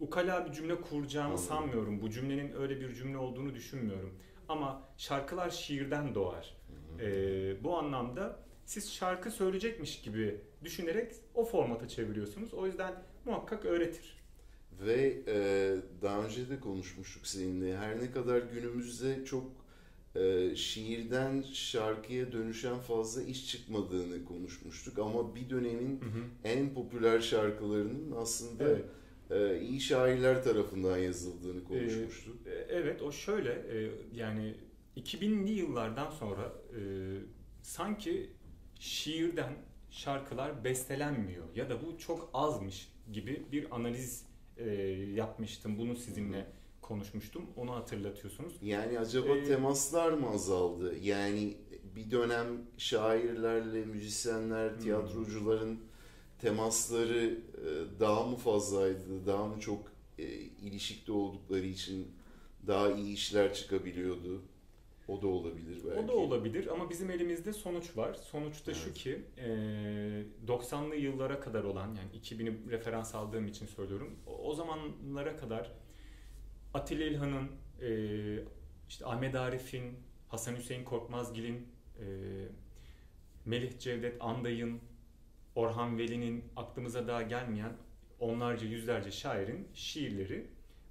[0.00, 1.44] ukala bir cümle kuracağımı Anladım.
[1.44, 2.02] sanmıyorum.
[2.02, 4.14] Bu cümlenin öyle bir cümle olduğunu düşünmüyorum.
[4.48, 6.56] Ama şarkılar şiirden doğar.
[7.00, 12.54] Ee, bu anlamda siz şarkı söyleyecekmiş gibi düşünerek o formata çeviriyorsunuz.
[12.54, 14.18] O yüzden muhakkak öğretir.
[14.80, 15.36] Ve e,
[16.02, 17.76] daha önce de konuşmuştuk seninle.
[17.76, 19.44] Her ne kadar günümüzde çok
[20.20, 24.98] e, şiirden şarkıya dönüşen fazla iş çıkmadığını konuşmuştuk.
[24.98, 26.22] Ama bir dönemin hı hı.
[26.44, 28.84] en popüler şarkılarının aslında evet.
[29.30, 32.36] e, iyi şairler tarafından yazıldığını konuşmuştuk.
[32.46, 34.54] E, evet o şöyle e, yani
[34.96, 36.80] 2000'li yıllardan sonra e,
[37.62, 38.30] sanki
[38.78, 39.52] şiirden
[39.90, 44.26] şarkılar bestelenmiyor ya da bu çok azmış gibi bir analiz
[44.56, 44.70] e,
[45.14, 45.78] yapmıştım.
[45.78, 46.46] Bunu sizinle
[46.88, 47.42] konuşmuştum.
[47.56, 48.52] Onu hatırlatıyorsunuz.
[48.62, 50.98] Yani acaba ee, temaslar mı azaldı?
[51.02, 51.56] Yani
[51.96, 52.46] bir dönem
[52.78, 54.78] şairlerle müzisyenler, hmm.
[54.78, 55.80] tiyatrocuların
[56.38, 59.26] temasları e, daha mı fazlaydı?
[59.26, 60.24] Daha mı çok e,
[60.62, 62.06] ilişikte oldukları için
[62.66, 64.42] daha iyi işler çıkabiliyordu?
[65.08, 66.00] O da olabilir belki.
[66.00, 68.14] O da olabilir ama bizim elimizde sonuç var.
[68.14, 68.82] Sonuçta evet.
[68.84, 69.22] şu ki
[70.46, 74.14] 90'lı yıllara kadar olan yani 2000'i referans aldığım için söylüyorum.
[74.44, 75.72] O zamanlara kadar
[76.74, 77.48] Atilla İlhan'ın,
[78.88, 81.68] işte Ahmet Arif'in, Hasan Hüseyin Korkmazgil'in,
[83.44, 84.80] Melih Cevdet Anday'ın,
[85.54, 87.72] Orhan Veli'nin aklımıza daha gelmeyen
[88.20, 90.46] onlarca yüzlerce şairin şiirleri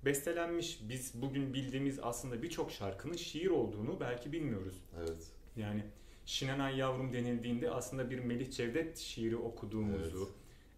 [0.06, 0.80] bestelenmiş.
[0.90, 4.84] Biz bugün bildiğimiz aslında birçok şarkının şiir olduğunu belki bilmiyoruz.
[4.98, 5.32] Evet.
[5.56, 5.84] Yani
[6.26, 10.30] Şinanay Yavrum denildiğinde aslında bir Melih Cevdet şiiri okuduğumuzu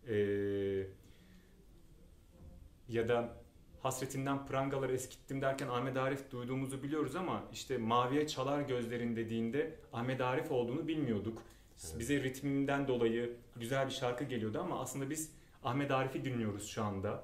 [0.07, 0.87] evet.
[2.89, 3.38] e, ya da
[3.83, 10.21] hasretinden prangaları eskittim derken Ahmet Arif duyduğumuzu biliyoruz ama işte maviye çalar gözlerin dediğinde Ahmet
[10.21, 11.41] Arif olduğunu bilmiyorduk.
[11.85, 11.99] Evet.
[11.99, 15.31] Bize ritminden dolayı güzel bir şarkı geliyordu ama aslında biz
[15.63, 17.23] Ahmet Arif'i dinliyoruz şu anda.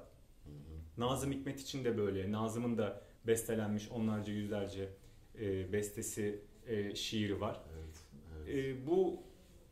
[0.98, 2.32] Nazım Hikmet için de böyle.
[2.32, 4.88] Nazım'ın da bestelenmiş onlarca yüzlerce
[5.40, 7.60] e, bestesi, e, şiiri var.
[7.74, 7.96] Evet,
[8.36, 8.66] evet.
[8.66, 9.20] E, bu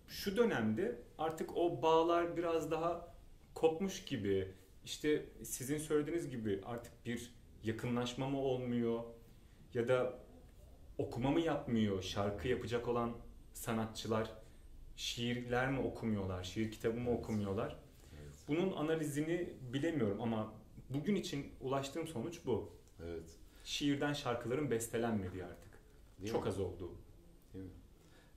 [0.09, 3.15] şu dönemde artık o bağlar biraz daha
[3.55, 4.49] kopmuş gibi.
[4.85, 9.05] İşte sizin söylediğiniz gibi artık bir yakınlaşma mı olmuyor
[9.75, 10.19] ya da
[10.99, 13.17] okuma mı yapmıyor şarkı yapacak olan
[13.53, 14.31] sanatçılar
[14.97, 17.19] şiirler mi okumuyorlar, şiir kitabı mı evet.
[17.19, 17.77] okumuyorlar?
[18.23, 18.35] Evet.
[18.49, 20.55] Bunun analizini bilemiyorum ama
[20.91, 22.73] bugün için ulaştığım sonuç bu.
[23.05, 23.31] Evet.
[23.65, 25.79] Şiirden şarkıların bestelenmediği artık.
[26.21, 26.49] Değil Çok mi?
[26.49, 26.95] az oldu.
[27.55, 27.71] Değil mi?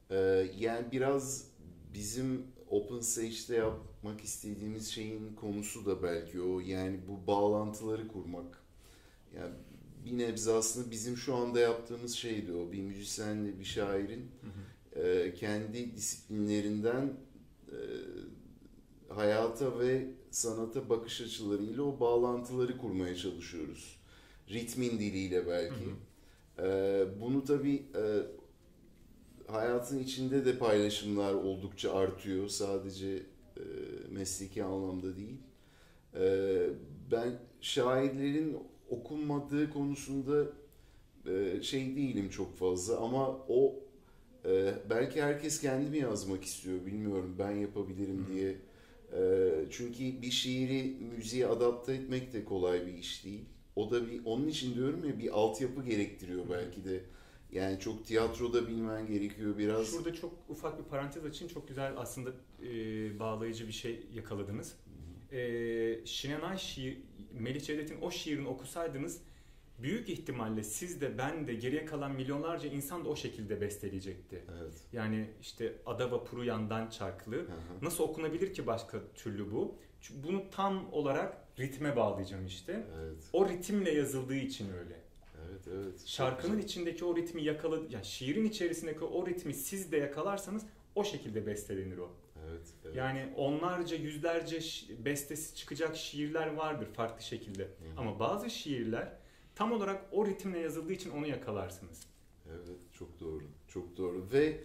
[0.09, 0.15] Ee,
[0.57, 1.51] yani biraz
[1.93, 3.63] bizim Open Stage'de
[3.97, 6.59] yapmak istediğimiz şeyin konusu da belki o.
[6.59, 8.63] Yani bu bağlantıları kurmak.
[9.35, 9.53] Yani
[10.05, 12.71] bir nebze aslında bizim şu anda yaptığımız şeydi o.
[12.71, 15.07] Bir müzisyenle bir şairin hı hı.
[15.07, 17.13] E, kendi disiplinlerinden
[17.67, 17.77] e,
[19.09, 23.99] hayata ve sanata bakış açılarıyla o bağlantıları kurmaya çalışıyoruz.
[24.49, 25.85] Ritmin diliyle belki.
[25.85, 26.67] Hı hı.
[26.67, 28.03] Ee, bunu tabii e,
[29.51, 32.47] hayatın içinde de paylaşımlar oldukça artıyor.
[32.47, 33.23] Sadece
[33.57, 35.37] e, mesleki anlamda değil.
[36.15, 36.69] E,
[37.11, 38.57] ben şairlerin
[38.89, 40.45] okunmadığı konusunda
[41.25, 43.75] e, şey değilim çok fazla ama o
[44.45, 48.55] e, belki herkes kendi mi yazmak istiyor bilmiyorum ben yapabilirim diye
[49.69, 53.45] çünkü bir şiiri müziğe adapte etmek de kolay bir iş değil.
[53.75, 57.01] O da bir onun için diyorum ya bir altyapı gerektiriyor belki de.
[57.51, 59.91] Yani çok tiyatroda bilmen gerekiyor biraz.
[59.91, 61.53] Şurada çok ufak bir parantez açayım.
[61.53, 62.29] Çok güzel aslında
[62.63, 64.75] e, bağlayıcı bir şey yakaladınız.
[65.31, 66.97] E, Şinanay şiir,
[67.33, 69.21] Melih Cevdet'in o şiirini okusaydınız
[69.79, 74.43] büyük ihtimalle siz de ben de geriye kalan milyonlarca insan da o şekilde besteleyecekti.
[74.59, 74.73] Evet.
[74.93, 77.35] Yani işte Ada Vapuru Yandan Çarklı.
[77.35, 77.45] Hı hı.
[77.81, 79.75] Nasıl okunabilir ki başka türlü bu?
[80.01, 82.87] Çünkü bunu tam olarak ritme bağlayacağım işte.
[82.99, 83.23] Evet.
[83.33, 85.06] O ritimle yazıldığı için öyle.
[85.73, 91.03] Evet, Şarkının içindeki o ritmi yakaladı, yani şiirin içerisindeki o ritmi siz de yakalarsanız o
[91.03, 92.11] şekilde bestelenir o.
[92.49, 92.95] Evet, evet.
[92.95, 94.59] Yani onlarca, yüzlerce
[95.05, 97.63] bestesi çıkacak şiirler vardır farklı şekilde.
[97.63, 97.69] hı.
[97.97, 99.13] Ama bazı şiirler
[99.55, 102.07] tam olarak o ritimle yazıldığı için onu yakalarsınız.
[102.49, 103.43] Evet, çok doğru.
[103.67, 104.27] Çok doğru.
[104.33, 104.63] Ve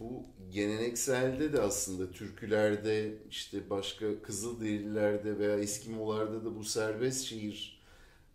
[0.00, 7.82] bu gelenekselde de aslında türkülerde, işte başka Kızılderililerde veya Eskimolarda da bu serbest şiir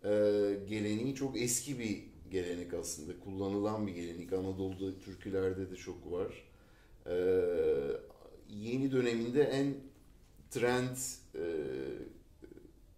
[0.04, 0.08] e,
[0.68, 3.20] geleneği çok eski bir gelenek aslında.
[3.20, 4.32] Kullanılan bir gelenek.
[4.32, 6.44] Anadolu'da türkülerde de çok var.
[7.06, 7.14] E,
[8.48, 9.74] yeni döneminde en
[10.50, 10.96] trend
[11.34, 11.44] e,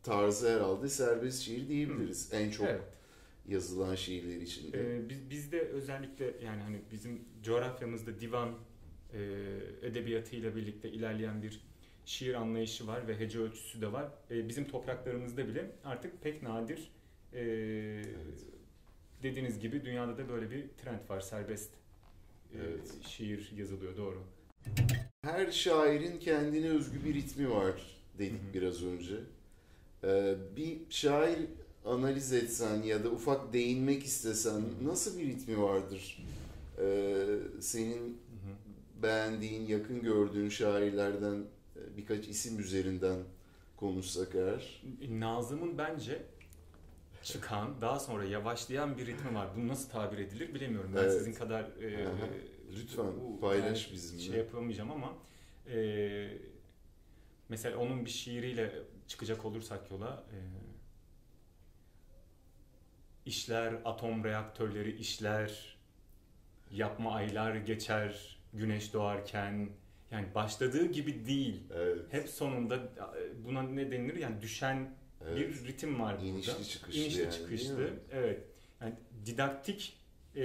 [0.03, 2.29] tarzı herhalde serbest şiir diyebiliriz.
[2.33, 2.83] En çok Evet.
[3.49, 4.79] yazılan şiirler içinde.
[4.97, 8.55] Ee, biz bizde özellikle yani hani bizim coğrafyamızda divan
[9.13, 9.21] e,
[9.83, 11.61] edebiyatıyla birlikte ilerleyen bir
[12.05, 14.11] şiir anlayışı var ve hece ölçüsü de var.
[14.31, 16.91] E, bizim topraklarımızda bile artık pek nadir
[17.33, 18.45] e, Evet.
[19.23, 21.71] Dediğiniz gibi dünyada da böyle bir trend var serbest
[22.55, 22.81] e, Evet.
[23.07, 24.23] şiir yazılıyor doğru.
[25.23, 27.75] Her şairin kendine özgü bir ritmi var
[28.19, 29.15] dedik biraz önce.
[30.05, 31.39] Ee, bir şair
[31.85, 36.25] analiz etsen ya da ufak değinmek istesen nasıl bir ritmi vardır?
[36.81, 37.27] Ee,
[37.61, 38.19] senin
[39.03, 41.45] beğendiğin, yakın gördüğün şairlerden
[41.77, 43.19] e, birkaç isim üzerinden
[43.77, 44.83] konuşsak eğer.
[45.11, 46.23] Nazım'ın bence
[47.23, 49.49] çıkan daha sonra yavaşlayan bir ritmi var.
[49.57, 50.93] Bu nasıl tabir edilir bilemiyorum.
[50.97, 51.13] Ben Evet.
[51.13, 52.13] sizin kadar e, Aha.
[52.77, 54.23] Lütfen bu- paylaş yani bizimle.
[54.23, 55.13] Şey yapamayacağım ama
[55.73, 56.29] e,
[57.49, 58.73] mesela onun bir şiiriyle
[59.09, 60.39] çıkacak olursak yola e,
[63.27, 65.77] işler atom reaktörleri işler
[66.71, 69.69] yapma aylar geçer güneş doğarken
[70.11, 71.63] yani başladığı gibi değil.
[71.75, 71.99] Evet.
[72.11, 74.95] Hep sonunda e, buna ne denilir yani düşen
[75.29, 75.39] evet.
[75.39, 76.27] bir ritim var burada.
[76.27, 77.91] İnişli çıkışlı İnişli yani, çıkışlı.
[78.13, 78.41] Evet.
[78.81, 78.95] Yani
[79.27, 79.97] didaktik
[80.35, 80.45] e,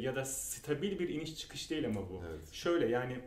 [0.00, 2.22] ya da stabil bir iniş çıkış değil ama bu.
[2.30, 2.52] Evet.
[2.52, 3.20] Şöyle yani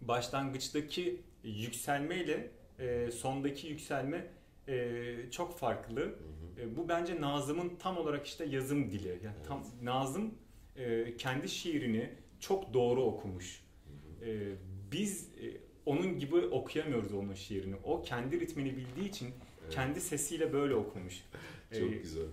[0.00, 4.26] başlangıçtaki yükselmeyle e, sondaki yükselme
[4.68, 6.00] e, çok farklı.
[6.00, 6.60] Hı hı.
[6.60, 9.08] E, bu bence Nazım'ın tam olarak işte yazım dili.
[9.08, 10.34] Yani tam Nazım
[10.76, 13.62] e, kendi şiirini çok doğru okumuş.
[13.84, 14.30] Hı hı.
[14.30, 14.54] E,
[14.92, 17.74] biz e, onun gibi okuyamıyoruz onun şiirini.
[17.84, 19.36] O kendi ritmini bildiği için Evet.
[19.70, 21.24] Kendi sesiyle böyle okumuş.
[21.72, 22.26] Çok E, güzel.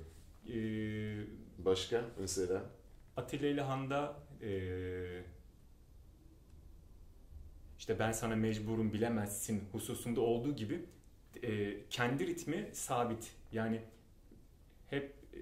[0.49, 1.25] e,
[1.65, 2.63] Başka mesela?
[3.17, 4.51] Atilla İlhan'da e,
[7.79, 10.85] işte ben sana mecburum bilemezsin hususunda olduğu gibi
[11.43, 13.31] e, kendi ritmi sabit.
[13.51, 13.81] Yani
[14.89, 15.37] hep e,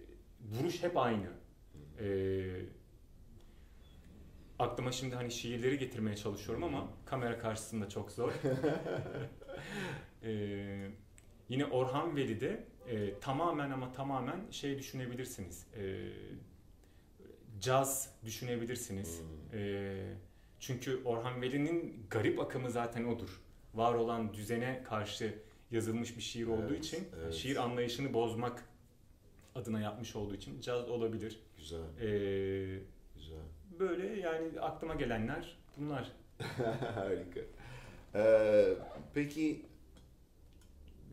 [0.57, 1.27] vuruş hep aynı.
[1.99, 2.07] E,
[4.59, 8.31] aklıma şimdi hani şiirleri getirmeye çalışıyorum ama kamera karşısında çok zor.
[10.23, 10.91] e,
[11.49, 15.65] yine Orhan Veli'de e, tamamen ama tamamen şey düşünebilirsiniz.
[15.77, 16.09] E,
[17.59, 19.21] caz düşünebilirsiniz.
[19.21, 19.59] Hmm.
[19.59, 19.95] E,
[20.59, 23.41] çünkü Orhan Veli'nin garip akımı zaten odur.
[23.73, 25.39] Var olan düzene karşı
[25.71, 27.33] yazılmış bir şiir olduğu Evet, için evet.
[27.33, 28.63] şiir anlayışını bozmak
[29.55, 31.39] adına yapmış olduğu için caz olabilir.
[31.57, 32.09] Güzel, E,
[33.15, 33.39] güzel.
[33.79, 36.11] böyle yani aklıma gelenler bunlar.
[36.95, 37.39] Harika.
[38.15, 38.73] Ee,
[39.13, 39.65] peki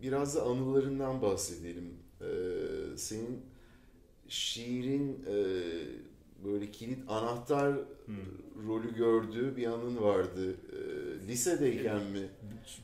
[0.02, 1.94] biraz da anılarından bahsedelim.
[2.20, 2.24] Ee,
[2.96, 3.40] senin
[4.28, 5.34] şiirin e,
[6.44, 7.74] böyle kilit anahtar
[8.06, 8.68] Hmm.
[8.68, 10.54] rolü gördüğü bir anın vardı.
[10.72, 12.28] Ee, lisedeyken mi?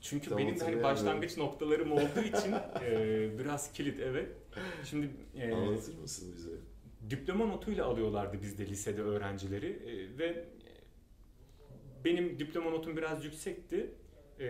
[0.02, 2.52] Çünkü Tam benim hani başlangıç noktalarım olduğu için
[2.84, 4.28] e, biraz kilit evet.
[4.84, 6.50] Şimdi e, Anlatır mısın bize?
[7.10, 10.44] diploma notuyla alıyorlardı bizde lisede öğrencileri E, ve
[12.04, 13.90] benim diploma notum biraz yüksekti.
[14.40, 14.46] E,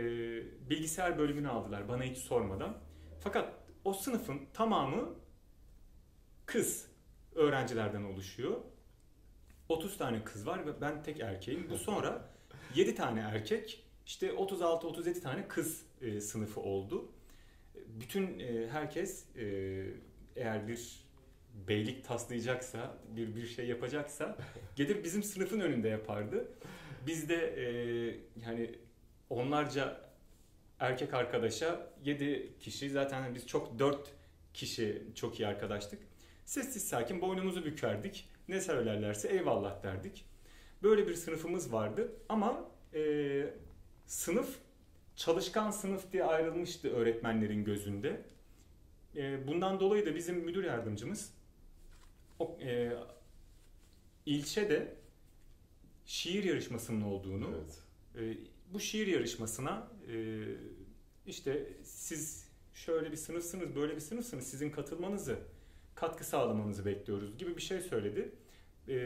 [0.70, 2.78] bilgisayar bölümünü aldılar bana hiç sormadan.
[3.20, 5.14] Fakat o sınıfın tamamı
[6.46, 6.86] kız
[7.34, 8.60] öğrencilerden oluşuyor.
[9.68, 11.70] 30 tane kız var ve ben tek erkeğim.
[11.70, 12.28] Bu sonra
[12.74, 17.12] 7 tane erkek, işte 36-37 tane kız e, sınıfı oldu.
[18.00, 19.44] Bütün e, herkes e,
[20.36, 21.04] eğer bir
[21.68, 24.38] beylik taslayacaksa, bir bir şey yapacaksa
[24.76, 26.48] gelir bizim sınıfın önünde yapardı.
[27.06, 27.64] Biz de e,
[28.46, 28.78] yani
[29.30, 30.10] onlarca
[30.78, 34.12] erkek arkadaşa 7 kişi zaten biz çok 4
[34.54, 36.02] kişi çok iyi arkadaştık.
[36.44, 38.28] Sessiz sakin boynumuzu bükerdik.
[38.48, 40.24] Ne söylerlerse eyvallah derdik.
[40.82, 43.02] Böyle bir sınıfımız vardı ama e,
[44.06, 44.58] sınıf
[45.16, 48.22] çalışkan sınıf diye ayrılmıştı öğretmenlerin gözünde.
[49.16, 51.34] E, bundan dolayı da bizim müdür yardımcımız
[52.38, 52.92] o, e,
[54.26, 54.94] ilçede
[56.04, 57.78] şiir yarışmasının olduğunu, Evet.
[58.16, 58.38] e,
[58.72, 60.44] bu şiir yarışmasına e,
[61.26, 65.38] işte siz şöyle bir sınıfsınız, böyle bir sınıfsınız, sizin katılmanızı,
[65.94, 68.32] katkı sağlamanızı bekliyoruz gibi bir şey söyledi.
[68.88, 68.96] E,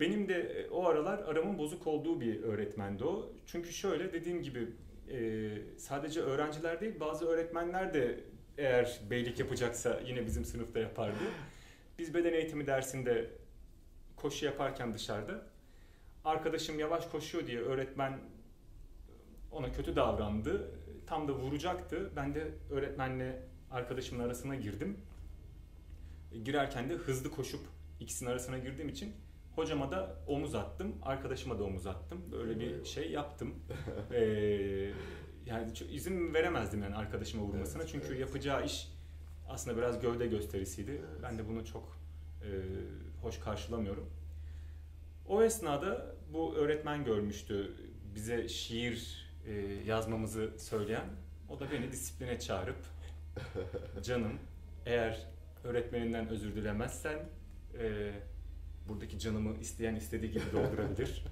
[0.00, 3.32] benim de e, o aralar aramın bozuk olduğu bir öğretmendi o.
[3.46, 4.68] Çünkü şöyle dediğim gibi
[5.10, 8.20] e, sadece öğrenciler değil bazı öğretmenler de
[8.58, 11.24] eğer beylik yapacaksa yine bizim sınıfta yapardı.
[11.98, 13.30] Biz beden eğitimi dersinde
[14.16, 15.51] koşu yaparken dışarıda
[16.24, 18.18] arkadaşım yavaş koşuyor diye öğretmen
[19.50, 20.70] ona kötü davrandı.
[21.06, 22.10] Tam da vuracaktı.
[22.16, 24.98] Ben de öğretmenle arkadaşımın arasına girdim.
[26.44, 27.60] Girerken de hızlı koşup
[28.00, 29.14] ikisinin arasına girdiğim için
[29.56, 32.32] hocama da omuz attım, arkadaşıma da omuz attım.
[32.32, 33.54] Böyle bir şey yaptım.
[34.12, 34.92] Ee,
[35.46, 37.82] yani izin veremezdim yani arkadaşıma vurmasına.
[37.82, 38.20] Evet, Çünkü evet.
[38.20, 38.88] yapacağı iş
[39.48, 40.90] aslında biraz gövde gösterisiydi.
[40.90, 41.22] Evet.
[41.22, 41.98] Ben de bunu çok
[42.42, 42.48] e,
[43.22, 44.21] hoş karşılamıyorum.
[45.28, 47.76] O esnada bu öğretmen görmüştü
[48.14, 49.52] bize şiir e,
[49.86, 51.06] yazmamızı söyleyen.
[51.48, 52.76] O da beni disipline çağırıp
[54.02, 54.38] canım
[54.86, 55.26] eğer
[55.64, 57.18] öğretmeninden özür dilemezsen
[57.78, 58.12] e,
[58.88, 61.24] buradaki canımı isteyen istediği gibi doldurabilir.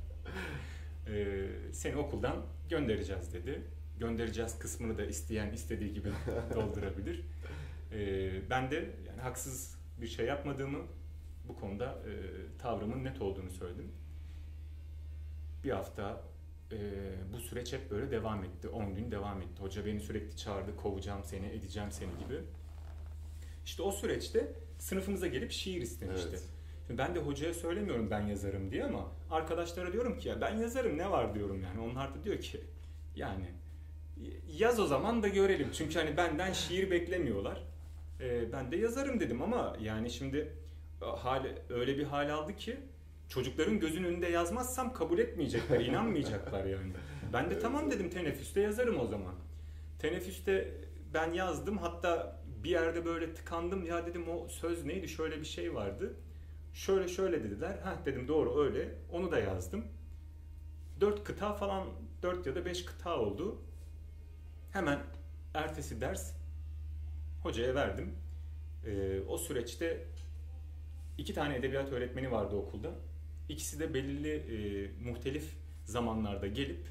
[1.06, 3.62] E, seni okuldan göndereceğiz dedi.
[3.98, 6.08] Göndereceğiz kısmını da isteyen istediği gibi
[6.54, 7.24] doldurabilir.
[7.92, 10.78] E, ben de yani haksız bir şey yapmadığımı
[11.50, 12.12] bu konuda e,
[12.58, 13.92] tavrımın net olduğunu söyledim.
[15.64, 16.22] Bir hafta
[16.72, 16.78] e,
[17.32, 18.68] bu süreç hep böyle devam etti.
[18.68, 19.62] 10 gün devam etti.
[19.62, 20.76] Hoca beni sürekli çağırdı.
[20.76, 22.40] Kovacağım seni, edeceğim seni gibi.
[23.64, 26.28] İşte o süreçte sınıfımıza gelip şiir istemişti.
[26.30, 26.44] Evet.
[26.86, 30.98] Şimdi ben de hocaya söylemiyorum ben yazarım diye ama arkadaşlara diyorum ki ya ben yazarım
[30.98, 31.80] ne var diyorum yani.
[31.80, 32.60] Onlar da diyor ki
[33.16, 33.46] yani
[34.48, 35.68] yaz o zaman da görelim.
[35.72, 37.64] Çünkü hani benden şiir beklemiyorlar.
[38.20, 40.52] Ee, ben de yazarım dedim ama yani şimdi
[41.00, 42.80] hal öyle bir hal aldı ki
[43.28, 46.92] çocukların gözünün önünde yazmazsam kabul etmeyecekler, inanmayacaklar yani.
[47.32, 49.34] Ben de tamam dedim teneffüste yazarım o zaman.
[49.98, 50.74] Teneffüste
[51.14, 55.74] ben yazdım hatta bir yerde böyle tıkandım ya dedim o söz neydi şöyle bir şey
[55.74, 56.14] vardı.
[56.72, 57.78] Şöyle şöyle dediler.
[57.78, 58.94] Ha dedim doğru öyle.
[59.12, 59.84] Onu da yazdım.
[61.00, 61.88] Dört kıta falan
[62.22, 63.62] dört ya da beş kıta oldu.
[64.72, 65.00] Hemen
[65.54, 66.32] ertesi ders
[67.42, 68.14] hocaya verdim.
[68.86, 70.06] Ee, o süreçte
[71.18, 72.90] iki tane edebiyat öğretmeni vardı okulda.
[73.48, 75.44] İkisi de belirli e, muhtelif
[75.84, 76.86] zamanlarda gelip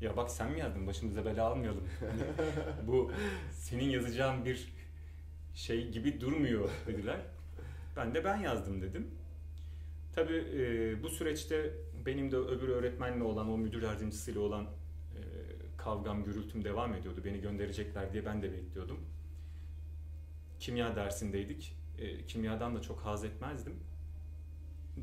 [0.00, 1.84] ya bak sen mi yazdın başımıza bela almayalım.
[2.00, 3.12] Hani bu
[3.52, 4.72] senin yazacağın bir
[5.54, 7.20] şey gibi durmuyor dediler.
[7.96, 9.06] Ben de ben yazdım dedim.
[10.14, 11.72] Tabii e, bu süreçte
[12.06, 15.20] benim de öbür öğretmenle olan, o müdür yardımcısıyla olan e,
[15.76, 17.20] kavgam, gürültüm devam ediyordu.
[17.24, 19.00] Beni gönderecekler diye ben de bekliyordum.
[20.60, 21.77] Kimya dersindeydik.
[21.98, 23.74] E, kimyadan da çok haz etmezdim.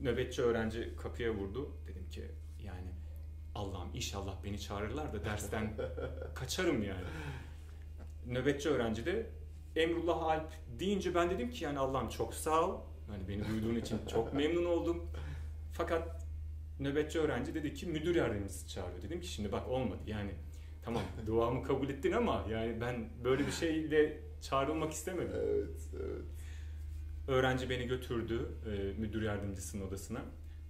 [0.01, 1.71] Nöbetçi öğrenci kapıya vurdu.
[1.87, 2.31] Dedim ki
[2.63, 2.89] yani
[3.55, 5.73] Allah'ım inşallah beni çağırırlar da dersten
[6.35, 7.05] kaçarım yani.
[8.27, 9.29] Nöbetçi öğrenci de
[9.75, 12.81] Emrullah Alp deyince ben dedim ki yani Allah'ım çok sağ ol.
[13.07, 15.11] Hani beni duyduğun için çok memnun oldum.
[15.73, 16.25] Fakat
[16.79, 19.01] nöbetçi öğrenci dedi ki müdür yardımcısı çağırıyor.
[19.01, 20.31] Dedim ki şimdi bak olmadı yani
[20.83, 25.35] tamam duamı kabul ettin ama yani ben böyle bir şeyle çağrılmak istemedim.
[25.35, 26.34] Evet, evet.
[27.27, 30.21] Öğrenci beni götürdü e, müdür yardımcısının odasına.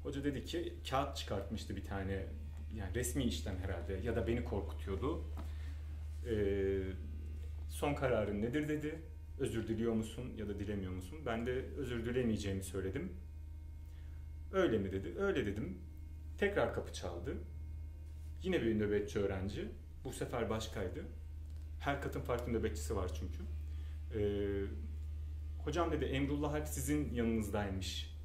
[0.03, 2.25] Hoca dedi ki kağıt çıkartmıştı bir tane
[2.75, 5.23] yani resmi işlem herhalde ya da beni korkutuyordu.
[6.29, 6.35] E,
[7.69, 9.01] son kararın nedir dedi.
[9.39, 11.19] Özür diliyor musun ya da dilemiyor musun?
[11.25, 13.13] Ben de özür dilemeyeceğimi söyledim.
[14.53, 15.19] Öyle mi dedi?
[15.19, 15.77] Öyle dedim.
[16.37, 17.37] Tekrar kapı çaldı.
[18.43, 19.67] Yine bir nöbetçi öğrenci.
[20.03, 21.05] Bu sefer başkaydı.
[21.79, 23.39] Her katın farklı nöbetçisi var çünkü.
[24.13, 24.65] Ee,
[25.65, 28.15] hocam dedi Emrullah Alp sizin yanınızdaymış.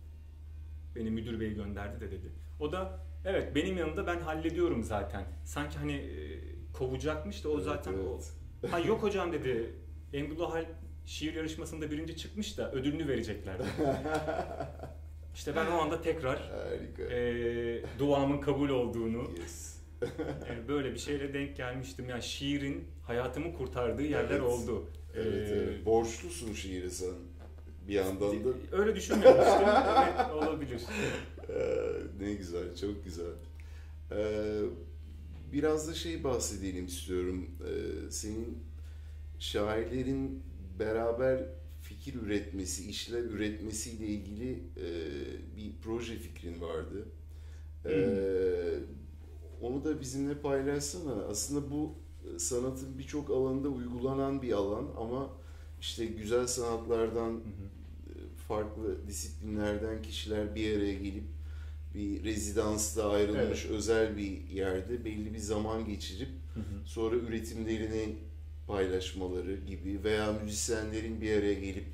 [0.97, 2.33] Beni müdür bey gönderdi de dedi.
[2.61, 5.25] O da evet benim yanımda ben hallediyorum zaten.
[5.45, 6.41] Sanki hani e,
[6.73, 8.05] kovacakmış da o Evet, zaten evet.
[8.05, 8.69] o.
[8.71, 9.75] Ha yok hocam dedi.
[10.13, 10.69] Emrullah Alp
[11.07, 13.57] şiir yarışmasında birinci çıkmış da ödülünü verecekler.
[15.35, 17.03] işte ben o anda tekrar Harika.
[17.03, 19.77] e, duamın kabul olduğunu Yes.
[20.51, 22.09] e, böyle bir şeyle denk gelmiştim.
[22.09, 24.41] Yani şiirin hayatımı kurtardığı yerler Evet.
[24.43, 24.87] oldu.
[25.15, 25.87] Evet, Ee, evet.
[25.87, 27.15] Borçlusun şiiri sen.
[27.91, 29.69] Bir yandan da Öyle düşünmemiştim.
[30.05, 30.83] evet, olabilir.
[31.49, 33.33] Ee, ne güzel, çok güzel.
[34.13, 34.61] Ee,
[35.53, 37.51] biraz da şey bahsedelim istiyorum.
[37.67, 38.59] Ee, senin
[39.39, 40.43] şairlerin
[40.79, 41.45] beraber
[41.83, 44.87] fikir üretmesi, işler üretmesiyle ilgili e,
[45.57, 47.09] bir proje fikrin vardı.
[47.87, 48.79] Ee,
[49.61, 51.13] onu da bizimle paylaşsana.
[51.13, 51.95] Aslında bu
[52.35, 55.31] e, sanatın birçok alanda uygulanan bir alan ama
[55.81, 57.80] işte güzel sanatlardan, e,
[58.51, 61.25] farklı disiplinlerden kişiler bir araya gelip
[61.95, 63.71] bir rezidansta ayrılmış Evet.
[63.71, 66.87] özel bir yerde belli bir zaman geçirip Hı hı.
[66.89, 68.17] sonra üretimlerini
[68.67, 71.87] paylaşmaları gibi veya müzisyenlerin bir araya gelip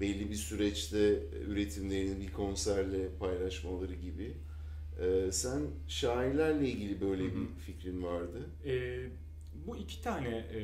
[0.00, 4.32] belli bir süreçte üretimlerini bir konserle paylaşmaları gibi.
[5.00, 7.30] Ee, sen şairlerle ilgili böyle Hı hı.
[7.34, 8.38] bir fikrin vardı.
[8.66, 9.06] Ee,
[9.66, 10.60] bu iki tane e,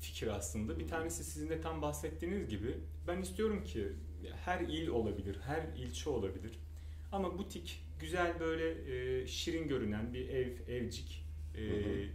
[0.00, 0.78] fikir aslında.
[0.78, 2.74] Bir tanesi sizin de tam bahsettiğiniz gibi.
[3.08, 3.88] Ben istiyorum ki
[4.44, 6.52] her il olabilir, her ilçe olabilir.
[7.12, 8.70] Ama butik, güzel böyle
[9.22, 11.24] e, şirin görünen bir ev, evcik.
[11.56, 12.06] E, Hı hı.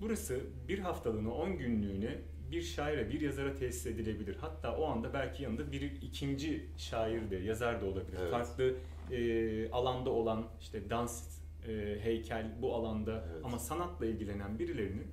[0.00, 2.18] burası bir haftalığına, 10 günlüğüne
[2.50, 4.36] bir şaire, bir yazara tesis edilebilir.
[4.40, 8.18] Hatta o anda belki yanında bir ikinci şair de, yazar da olabilir.
[8.20, 8.30] Evet.
[8.30, 8.74] Farklı
[9.12, 13.44] e, alanda olan işte dans, e, heykel bu alanda Evet.
[13.44, 15.06] ama sanatla ilgilenen birilerinin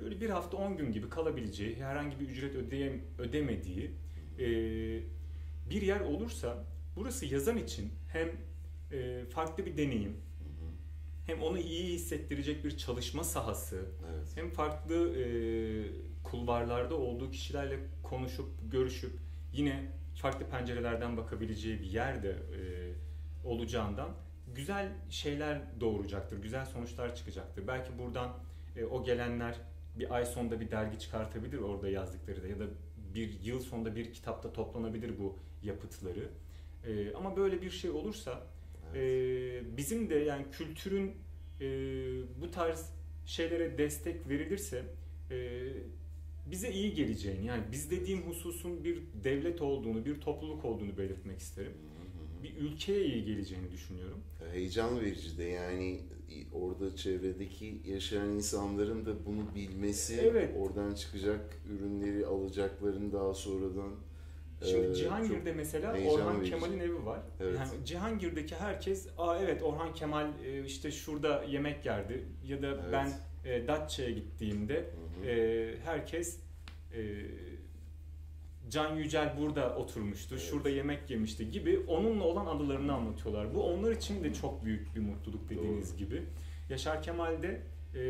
[0.00, 3.90] böyle bir hafta 10 gün gibi kalabileceği, herhangi bir ücret ödeyem, ödemediği
[4.42, 4.48] e,
[5.70, 6.64] bir yer olursa
[6.96, 8.28] burası yazan için hem
[8.92, 10.16] e, farklı bir deneyim,
[11.26, 13.84] hem onu iyi hissettirecek bir çalışma sahası,
[14.14, 14.28] Evet.
[14.34, 15.24] hem farklı e,
[16.24, 19.12] kulvarlarda olduğu kişilerle konuşup, görüşüp
[19.52, 22.62] yine farklı pencerelerden bakabileceği bir yerde e,
[23.48, 24.10] olacağından
[24.54, 27.66] güzel şeyler doğuracaktır, güzel sonuçlar çıkacaktır.
[27.66, 28.32] Belki buradan
[28.76, 29.56] e, o gelenler
[29.98, 32.64] bir ay sonunda bir dergi çıkartabilir orada yazdıkları da ya da
[33.14, 36.28] bir yıl sonunda bir kitapta toplanabilir bu yapıtları.
[36.86, 38.46] E, ama böyle bir şey olursa
[38.94, 39.02] Evet.
[39.02, 41.12] ee, bizim de yani kültürün
[41.60, 41.66] e,
[42.40, 42.92] bu tarz
[43.26, 44.84] şeylere destek verilirse
[45.30, 45.68] e,
[46.46, 51.72] bize iyi geleceğini yani biz dediğim hususun bir devlet olduğunu, bir topluluk olduğunu belirtmek isterim.
[51.72, 51.91] Hı.
[52.42, 54.18] Bir ülkeye iyi geleceğini düşünüyorum.
[54.52, 56.00] Heyecan verici de yani
[56.52, 60.54] orada çevredeki yaşayan insanların da bunu bilmesi, Evet.
[60.58, 61.40] oradan çıkacak
[61.70, 63.92] ürünleri alacaklarını daha sonradan
[64.70, 66.44] Şimdi e, Cihangir'de çok- mesela Orhan.
[66.44, 67.20] Kemal'in evi var.
[67.40, 67.58] Evet.
[67.58, 72.84] Yani Cihangir'deki herkes, aa evet Orhan Kemal e, işte şurada yemek yerdi ya da Evet.
[72.92, 73.10] ben
[73.68, 75.26] Datça'ya gittiğimde Hı hı.
[75.30, 76.38] e, herkes
[78.72, 80.44] Can Yücel burada oturmuştu, Evet.
[80.50, 83.54] şurada yemek yemişti gibi onunla olan anılarını anlatıyorlar.
[83.54, 85.98] Bu onlar için de çok büyük bir mutluluk dediğiniz Doğru.
[85.98, 86.22] gibi.
[86.68, 87.62] Yaşar Kemal de
[87.94, 88.04] e,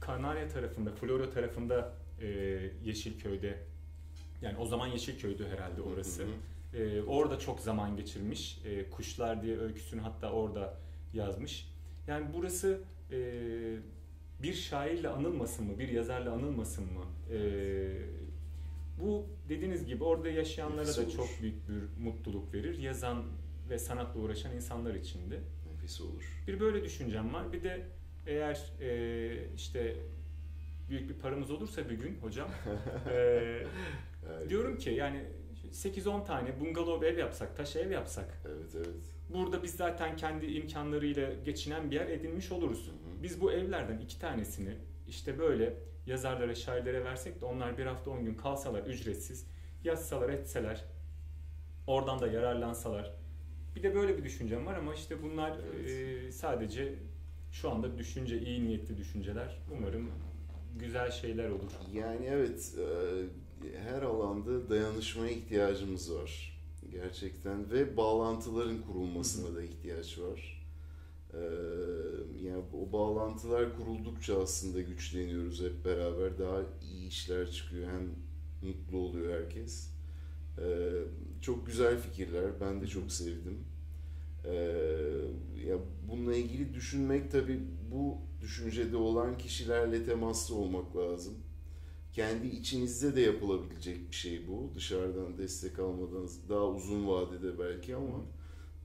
[0.00, 2.26] Kanarya tarafında, Florya tarafında e,
[2.84, 3.58] Yeşilköy'de
[4.42, 6.22] yani o zaman Yeşilköy'dü herhalde orası.
[6.22, 6.30] Hı hı.
[6.76, 8.60] Ee, orada çok zaman geçirmiş.
[8.66, 10.78] Ee, Kuşlar diye öyküsünü hatta orada
[11.14, 11.68] yazmış.
[12.06, 12.80] Yani burası
[13.12, 13.18] e,
[14.42, 17.04] bir şairle anılmasın mı, bir yazarla anılmasın mı?
[17.32, 17.38] Ee,
[19.00, 21.12] bu dediğiniz gibi orada yaşayanlara Nefis da olur.
[21.12, 22.78] çok büyük bir mutluluk verir.
[22.78, 23.24] Yazan
[23.70, 25.40] ve sanatla uğraşan insanlar için de.
[25.72, 26.42] Nefis olur.
[26.46, 27.52] Bir böyle düşüncem var.
[27.52, 27.86] Bir de
[28.26, 29.96] eğer e, işte
[30.88, 32.48] büyük bir paramız olursa bir gün hocam
[33.10, 33.66] e.
[34.48, 35.24] Diyorum ki yani
[35.72, 38.42] 8-10 tane bungalov ev yapsak, taş ev yapsak.
[38.46, 39.02] Evet evet.
[39.34, 42.86] Burada biz zaten kendi imkanlarıyla geçinen bir yer edinmiş oluruz.
[42.86, 43.22] Hı hı.
[43.22, 44.74] Biz bu evlerden iki tanesini
[45.08, 45.74] işte böyle
[46.06, 49.46] yazarlara, şairlere versek de onlar bir hafta 10 gün kalsalar ücretsiz,
[49.84, 50.84] yazsalar, etseler,
[51.86, 53.14] oradan da yararlansalar.
[53.76, 55.90] Bir de böyle bir düşüncem var ama işte bunlar Evet.
[55.90, 56.94] e, sadece
[57.52, 59.58] şu anda düşünce, iyi niyetli düşünceler.
[59.78, 60.10] Umarım
[60.78, 61.70] güzel şeyler olur.
[61.94, 66.58] Yani evet e, her alanda dayanışmaya ihtiyacımız var.
[66.90, 70.61] Gerçekten ve bağlantıların kurulmasına da ihtiyaç var.
[71.34, 71.40] E,
[72.42, 76.38] yani o bağlantılar kuruldukça aslında güçleniyoruz hep beraber.
[76.38, 77.90] Daha iyi işler çıkıyor.
[77.92, 78.10] Hem
[78.62, 79.90] mutlu oluyor herkes.
[80.58, 80.90] E,
[81.40, 82.60] çok güzel fikirler.
[82.60, 83.58] Ben de çok sevdim.
[84.44, 84.54] E,
[85.66, 85.78] ya
[86.10, 87.60] bununla ilgili düşünmek tabii
[87.92, 91.34] bu düşüncede olan kişilerle temaslı olmak lazım.
[92.12, 94.70] Kendi içinizde de yapılabilecek bir şey bu.
[94.74, 98.20] Dışarıdan destek almadan daha uzun vadede belki ama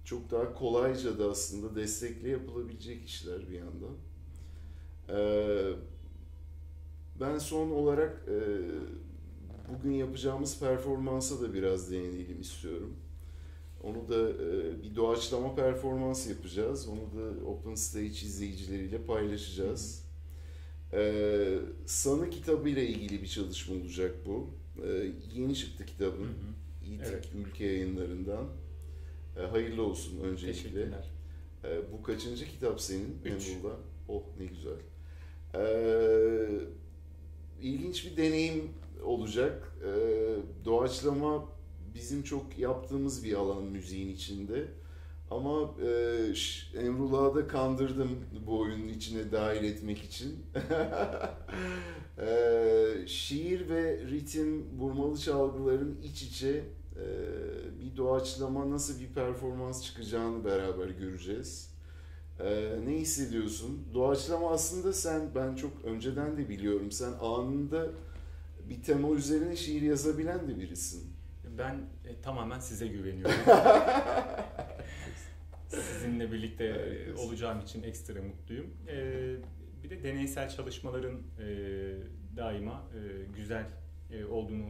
[0.07, 3.95] çok daha kolayca da aslında destekle yapılabilecek işler bir yandan.
[5.09, 5.73] Ee,
[7.19, 8.37] ben son olarak e,
[9.73, 12.93] bugün yapacağımız performansa da biraz değinelim istiyorum.
[13.83, 16.87] Onu da e, bir doğaçlama performans yapacağız.
[16.87, 20.07] Onu da Open Stage izleyicileriyle paylaşacağız.
[20.93, 24.49] Ee, Sanı kitabıyla ilgili bir çalışma olacak bu.
[24.83, 26.23] Ee, yeni çıktı kitabın.
[26.23, 26.85] Hı hı.
[26.85, 27.29] İTİK Evet.
[27.35, 28.47] ülke yayınlarından.
[29.39, 30.53] Ee, hayırlı olsun öncelikle.
[30.53, 31.11] Teşekkürler.
[31.63, 33.49] Ee, bu kaçıncı kitap senin Üç.
[33.49, 33.75] Emrullah?
[34.07, 34.77] Oh ne güzel.
[35.55, 36.59] Ee,
[37.61, 38.69] ilginç bir deneyim
[39.03, 39.77] olacak.
[39.83, 41.45] Ee, doğaçlama
[41.95, 44.65] bizim çok yaptığımız bir alan müziğin içinde.
[45.31, 48.09] Ama e, Emrullah'ı da kandırdım
[48.47, 50.35] bu oyunun içine dahil etmek için.
[52.19, 56.63] Ee, şiir ve ritim, vurmalı çalgıların iç içe e,
[57.81, 61.77] bir doğaçlama nasıl bir performans çıkacağını beraber göreceğiz.
[62.39, 63.87] Ee, ne hissediyorsun?
[63.93, 67.87] Doğaçlama aslında sen, ben çok önceden de biliyorum, sen anında
[68.69, 71.13] bir tema üzerine şiir yazabilen de birisin.
[71.57, 71.75] Ben
[72.05, 73.35] e, tamamen size güveniyorum.
[75.67, 78.67] Sizinle birlikte e, olacağım için ekstra mutluyum.
[78.87, 79.35] E,
[79.83, 81.47] bir de deneysel çalışmaların e,
[82.37, 82.99] daima e,
[83.35, 83.65] güzel
[84.11, 84.69] e, olduğunu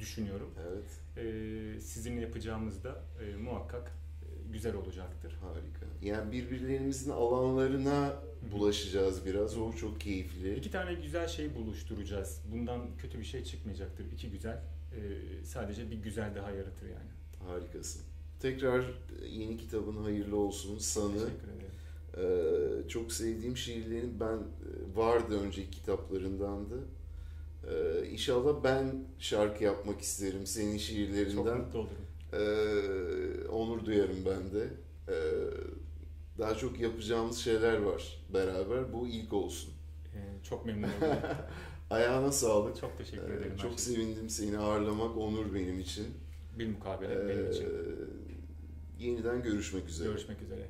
[0.00, 0.50] düşünüyorum.
[0.68, 3.88] Evet, E, sizinle yapacağımız da e, muhakkak
[4.22, 5.32] e, güzel olacaktır.
[5.40, 5.86] harika.
[6.02, 8.12] Yani birbirlerimizin alanlarına
[8.52, 10.54] bulaşacağız biraz, o çok keyifli.
[10.56, 12.40] İki tane güzel şey buluşturacağız.
[12.52, 14.12] Bundan kötü bir şey çıkmayacaktır.
[14.12, 14.56] İki güzel.
[14.96, 15.00] e,
[15.44, 17.10] sadece bir güzel daha yaratır yani.
[17.50, 18.02] Harikasın.
[18.40, 18.84] Tekrar
[19.30, 20.78] yeni kitabın hayırlı olsun.
[20.78, 21.12] Sanı.
[21.12, 21.70] Teşekkür ederim.
[22.16, 26.74] Ee, çok sevdiğim şiirlerin ben e, vardı önceki kitaplarındandı.
[27.70, 31.58] Ee, inşallah ben şarkı yapmak isterim senin Çok şiirlerinden.
[31.58, 31.96] mutlu olurum.
[32.32, 34.68] Ee, onur duyarım ben de.
[35.08, 35.14] Ee,
[36.38, 38.92] daha çok yapacağımız şeyler var beraber.
[38.92, 39.70] Bu ilk olsun.
[40.14, 41.08] E, çok memnun oldum.
[41.90, 42.76] Ayağına sağlık.
[42.80, 43.52] çok teşekkür Ee, ederim.
[43.52, 45.16] her çok şey sevindim seni ağırlamak.
[45.16, 46.06] Onur benim için.
[46.58, 47.64] Bir mukabele benim için.
[47.64, 50.08] Ee, yeniden görüşmek üzere.
[50.08, 50.66] Görüşmek üzere.